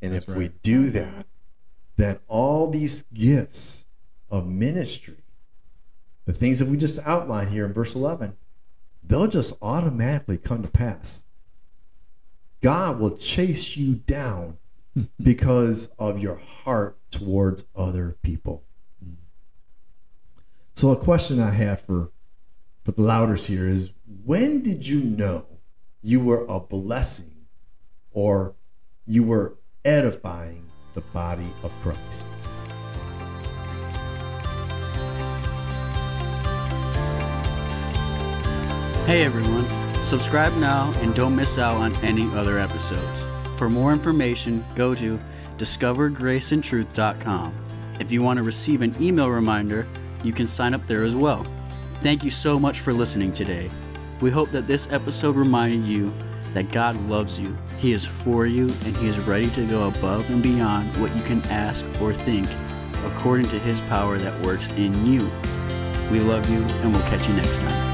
And 0.00 0.14
That's 0.14 0.28
if 0.28 0.34
we 0.34 0.48
do 0.62 0.88
that, 0.90 1.26
then 1.96 2.18
all 2.28 2.70
these 2.70 3.02
gifts 3.12 3.86
of 4.30 4.48
ministry, 4.48 5.24
the 6.24 6.32
things 6.32 6.60
that 6.60 6.68
we 6.68 6.76
just 6.76 7.00
outlined 7.04 7.50
here 7.50 7.66
in 7.66 7.72
verse 7.72 7.96
11, 7.96 8.36
they'll 9.02 9.26
just 9.26 9.54
automatically 9.60 10.38
come 10.38 10.62
to 10.62 10.68
pass. 10.68 11.24
God 12.62 13.00
will 13.00 13.16
chase 13.16 13.76
you 13.76 13.96
down 13.96 14.56
because 15.22 15.88
of 15.98 16.20
your 16.20 16.36
heart 16.36 16.96
towards 17.10 17.64
other 17.74 18.16
people. 18.22 18.62
Mm. 19.04 19.16
So, 20.74 20.90
a 20.90 20.96
question 20.96 21.40
I 21.40 21.50
have 21.50 21.80
for, 21.80 22.11
for 22.84 22.92
the 22.92 23.02
Lowders 23.02 23.46
here 23.46 23.66
is 23.66 23.92
when 24.24 24.62
did 24.62 24.86
you 24.86 25.02
know 25.02 25.46
you 26.02 26.20
were 26.20 26.44
a 26.48 26.58
blessing 26.60 27.46
or 28.10 28.54
you 29.06 29.22
were 29.22 29.58
edifying 29.84 30.64
the 30.94 31.00
body 31.00 31.52
of 31.62 31.72
Christ? 31.80 32.26
Hey 39.06 39.24
everyone, 39.24 39.66
subscribe 40.02 40.54
now 40.54 40.92
and 40.98 41.14
don't 41.14 41.36
miss 41.36 41.58
out 41.58 41.76
on 41.76 41.94
any 41.96 42.28
other 42.36 42.58
episodes. 42.58 43.24
For 43.58 43.68
more 43.68 43.92
information, 43.92 44.64
go 44.74 44.94
to 44.96 45.20
discovergraceandtruth.com. 45.56 47.54
If 48.00 48.10
you 48.10 48.22
want 48.22 48.38
to 48.38 48.42
receive 48.42 48.82
an 48.82 48.96
email 49.00 49.30
reminder, 49.30 49.86
you 50.24 50.32
can 50.32 50.48
sign 50.48 50.74
up 50.74 50.86
there 50.86 51.04
as 51.04 51.14
well. 51.14 51.46
Thank 52.02 52.24
you 52.24 52.32
so 52.32 52.58
much 52.58 52.80
for 52.80 52.92
listening 52.92 53.30
today. 53.30 53.70
We 54.20 54.30
hope 54.30 54.50
that 54.50 54.66
this 54.66 54.90
episode 54.90 55.36
reminded 55.36 55.86
you 55.86 56.12
that 56.52 56.72
God 56.72 56.96
loves 57.08 57.38
you, 57.38 57.56
He 57.78 57.92
is 57.92 58.04
for 58.04 58.44
you, 58.44 58.64
and 58.64 58.96
He 58.96 59.06
is 59.06 59.20
ready 59.20 59.48
to 59.50 59.64
go 59.66 59.86
above 59.86 60.28
and 60.28 60.42
beyond 60.42 61.00
what 61.00 61.14
you 61.14 61.22
can 61.22 61.42
ask 61.42 61.84
or 62.00 62.12
think 62.12 62.48
according 63.04 63.46
to 63.50 63.58
His 63.60 63.80
power 63.82 64.18
that 64.18 64.44
works 64.44 64.68
in 64.70 65.06
you. 65.06 65.30
We 66.10 66.18
love 66.18 66.50
you, 66.50 66.60
and 66.62 66.92
we'll 66.92 67.02
catch 67.02 67.28
you 67.28 67.34
next 67.34 67.58
time. 67.58 67.91